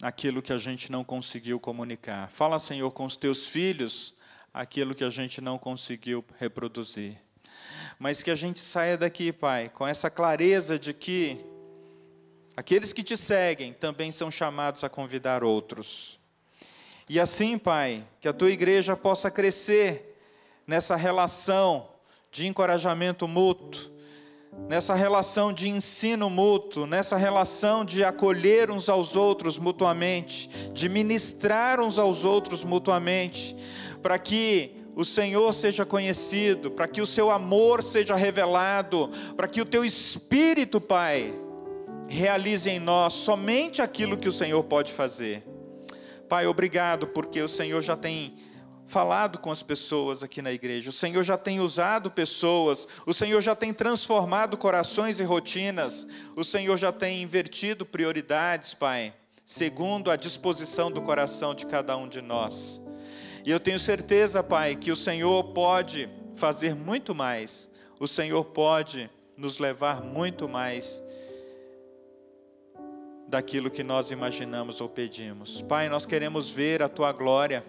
aquilo 0.00 0.42
que 0.42 0.52
a 0.52 0.58
gente 0.58 0.90
não 0.90 1.04
conseguiu 1.04 1.60
comunicar. 1.60 2.28
Fala, 2.30 2.58
Senhor, 2.58 2.90
com 2.90 3.04
os 3.04 3.16
teus 3.16 3.46
filhos 3.46 4.14
aquilo 4.52 4.94
que 4.94 5.04
a 5.04 5.10
gente 5.10 5.40
não 5.40 5.58
conseguiu 5.58 6.24
reproduzir. 6.38 7.18
Mas 7.98 8.22
que 8.22 8.30
a 8.30 8.34
gente 8.36 8.58
saia 8.58 8.98
daqui, 8.98 9.32
Pai, 9.32 9.68
com 9.68 9.86
essa 9.86 10.10
clareza 10.10 10.78
de 10.78 10.92
que 10.92 11.51
Aqueles 12.56 12.92
que 12.92 13.02
te 13.02 13.16
seguem 13.16 13.72
também 13.72 14.12
são 14.12 14.30
chamados 14.30 14.84
a 14.84 14.88
convidar 14.88 15.42
outros. 15.42 16.20
E 17.08 17.18
assim, 17.18 17.56
Pai, 17.56 18.04
que 18.20 18.28
a 18.28 18.32
tua 18.32 18.50
igreja 18.50 18.94
possa 18.94 19.30
crescer 19.30 20.18
nessa 20.66 20.94
relação 20.94 21.88
de 22.30 22.46
encorajamento 22.46 23.26
mútuo, 23.26 23.90
nessa 24.68 24.94
relação 24.94 25.50
de 25.52 25.68
ensino 25.68 26.28
mútuo, 26.28 26.86
nessa 26.86 27.16
relação 27.16 27.84
de 27.84 28.04
acolher 28.04 28.70
uns 28.70 28.88
aos 28.88 29.16
outros 29.16 29.58
mutuamente, 29.58 30.48
de 30.72 30.88
ministrar 30.88 31.80
uns 31.80 31.98
aos 31.98 32.22
outros 32.22 32.64
mutuamente, 32.64 33.56
para 34.02 34.18
que 34.18 34.76
o 34.94 35.04
Senhor 35.06 35.52
seja 35.54 35.86
conhecido, 35.86 36.70
para 36.70 36.86
que 36.86 37.00
o 37.00 37.06
seu 37.06 37.30
amor 37.30 37.82
seja 37.82 38.14
revelado, 38.14 39.10
para 39.36 39.48
que 39.48 39.60
o 39.60 39.66
teu 39.66 39.84
espírito, 39.84 40.80
Pai, 40.80 41.34
realize 42.12 42.68
em 42.68 42.78
nós 42.78 43.14
somente 43.14 43.80
aquilo 43.80 44.18
que 44.18 44.28
o 44.28 44.32
Senhor 44.32 44.62
pode 44.64 44.92
fazer. 44.92 45.42
Pai, 46.28 46.46
obrigado, 46.46 47.06
porque 47.06 47.40
o 47.40 47.48
Senhor 47.48 47.82
já 47.82 47.96
tem 47.96 48.38
falado 48.86 49.38
com 49.38 49.50
as 49.50 49.62
pessoas 49.62 50.22
aqui 50.22 50.42
na 50.42 50.52
igreja, 50.52 50.90
o 50.90 50.92
Senhor 50.92 51.24
já 51.24 51.38
tem 51.38 51.60
usado 51.60 52.10
pessoas, 52.10 52.86
o 53.06 53.14
Senhor 53.14 53.40
já 53.40 53.56
tem 53.56 53.72
transformado 53.72 54.58
corações 54.58 55.18
e 55.18 55.22
rotinas, 55.22 56.06
o 56.36 56.44
Senhor 56.44 56.76
já 56.76 56.92
tem 56.92 57.22
invertido 57.22 57.86
prioridades, 57.86 58.74
Pai, 58.74 59.14
segundo 59.44 60.10
a 60.10 60.16
disposição 60.16 60.90
do 60.90 61.00
coração 61.00 61.54
de 61.54 61.64
cada 61.64 61.96
um 61.96 62.06
de 62.06 62.20
nós. 62.20 62.82
E 63.44 63.50
eu 63.50 63.58
tenho 63.58 63.78
certeza, 63.78 64.42
Pai, 64.42 64.76
que 64.76 64.92
o 64.92 64.96
Senhor 64.96 65.44
pode 65.52 66.08
fazer 66.34 66.74
muito 66.74 67.14
mais, 67.14 67.70
o 67.98 68.06
Senhor 68.06 68.44
pode 68.44 69.08
nos 69.36 69.58
levar 69.58 70.02
muito 70.02 70.46
mais 70.46 71.02
daquilo 73.32 73.70
que 73.70 73.82
nós 73.82 74.10
imaginamos 74.10 74.82
ou 74.82 74.90
pedimos. 74.90 75.62
Pai, 75.62 75.88
nós 75.88 76.04
queremos 76.04 76.50
ver 76.50 76.82
a 76.82 76.88
tua 76.88 77.10
glória. 77.12 77.64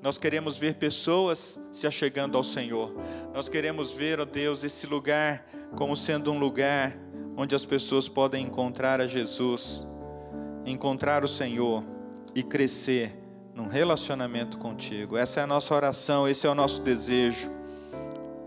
Nós 0.00 0.18
queremos 0.18 0.56
ver 0.56 0.76
pessoas 0.76 1.60
se 1.72 1.84
achegando 1.84 2.36
ao 2.38 2.44
Senhor. 2.44 2.94
Nós 3.34 3.48
queremos 3.48 3.90
ver, 3.90 4.20
ó 4.20 4.24
Deus, 4.24 4.62
esse 4.62 4.86
lugar 4.86 5.44
como 5.76 5.96
sendo 5.96 6.30
um 6.30 6.38
lugar 6.38 6.96
onde 7.36 7.56
as 7.56 7.66
pessoas 7.66 8.08
podem 8.08 8.46
encontrar 8.46 9.00
a 9.00 9.06
Jesus, 9.08 9.84
encontrar 10.64 11.24
o 11.24 11.28
Senhor 11.28 11.82
e 12.32 12.44
crescer 12.44 13.12
num 13.52 13.66
relacionamento 13.66 14.58
contigo. 14.58 15.16
Essa 15.16 15.40
é 15.40 15.42
a 15.42 15.46
nossa 15.46 15.74
oração, 15.74 16.28
esse 16.28 16.46
é 16.46 16.50
o 16.50 16.54
nosso 16.54 16.82
desejo. 16.82 17.50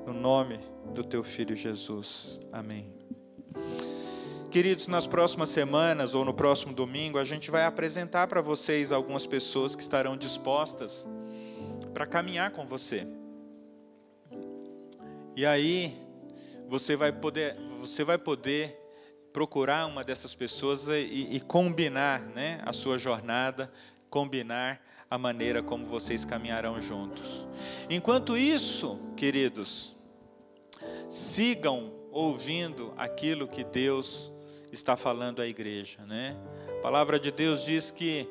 No 0.07 0.13
nome 0.13 0.61
do 0.93 1.03
teu 1.03 1.25
filho 1.25 1.57
Jesus. 1.57 2.39
Amém. 2.53 2.89
Queridos, 4.53 4.85
nas 4.85 5.07
próximas 5.07 5.49
semanas 5.49 6.13
ou 6.13 6.23
no 6.23 6.31
próximo 6.31 6.75
domingo, 6.75 7.17
a 7.17 7.23
gente 7.23 7.49
vai 7.49 7.65
apresentar 7.65 8.27
para 8.27 8.39
vocês 8.39 8.91
algumas 8.91 9.25
pessoas 9.25 9.75
que 9.75 9.81
estarão 9.81 10.15
dispostas 10.15 11.09
para 11.91 12.05
caminhar 12.05 12.51
com 12.51 12.63
você. 12.63 13.07
E 15.35 15.43
aí, 15.43 15.99
você 16.67 16.95
vai 16.95 17.11
poder, 17.11 17.57
você 17.79 18.03
vai 18.03 18.19
poder 18.19 18.79
procurar 19.33 19.87
uma 19.87 20.03
dessas 20.03 20.35
pessoas 20.35 20.87
e, 20.87 21.29
e 21.31 21.39
combinar 21.39 22.21
né, 22.21 22.61
a 22.63 22.71
sua 22.71 22.99
jornada, 22.99 23.73
combinar 24.07 24.85
a 25.09 25.17
maneira 25.17 25.63
como 25.63 25.83
vocês 25.83 26.25
caminharão 26.25 26.79
juntos. 26.79 27.47
Enquanto 27.89 28.37
isso, 28.37 28.99
queridos, 29.17 29.97
sigam 31.09 31.91
ouvindo 32.11 32.93
aquilo 32.95 33.47
que 33.47 33.63
Deus 33.63 34.31
está 34.73 34.97
falando 34.97 35.41
à 35.41 35.47
igreja, 35.47 36.03
né? 36.05 36.35
A 36.79 36.81
palavra 36.81 37.19
de 37.19 37.31
Deus 37.31 37.63
diz 37.63 37.91
que 37.91 38.27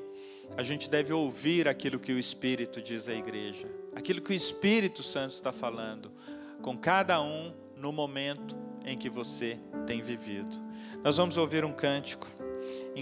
a 0.56 0.62
gente 0.62 0.90
deve 0.90 1.12
ouvir 1.12 1.68
aquilo 1.68 1.98
que 1.98 2.12
o 2.12 2.18
Espírito 2.18 2.82
diz 2.82 3.08
à 3.08 3.14
igreja, 3.14 3.68
aquilo 3.94 4.20
que 4.20 4.32
o 4.32 4.34
Espírito 4.34 5.02
Santo 5.02 5.32
está 5.32 5.52
falando 5.52 6.10
com 6.60 6.76
cada 6.76 7.22
um 7.22 7.54
no 7.76 7.92
momento 7.92 8.56
em 8.84 8.98
que 8.98 9.08
você 9.08 9.58
tem 9.86 10.02
vivido. 10.02 10.54
Nós 11.02 11.16
vamos 11.16 11.36
ouvir 11.36 11.64
um 11.64 11.72
cântico. 11.72 12.26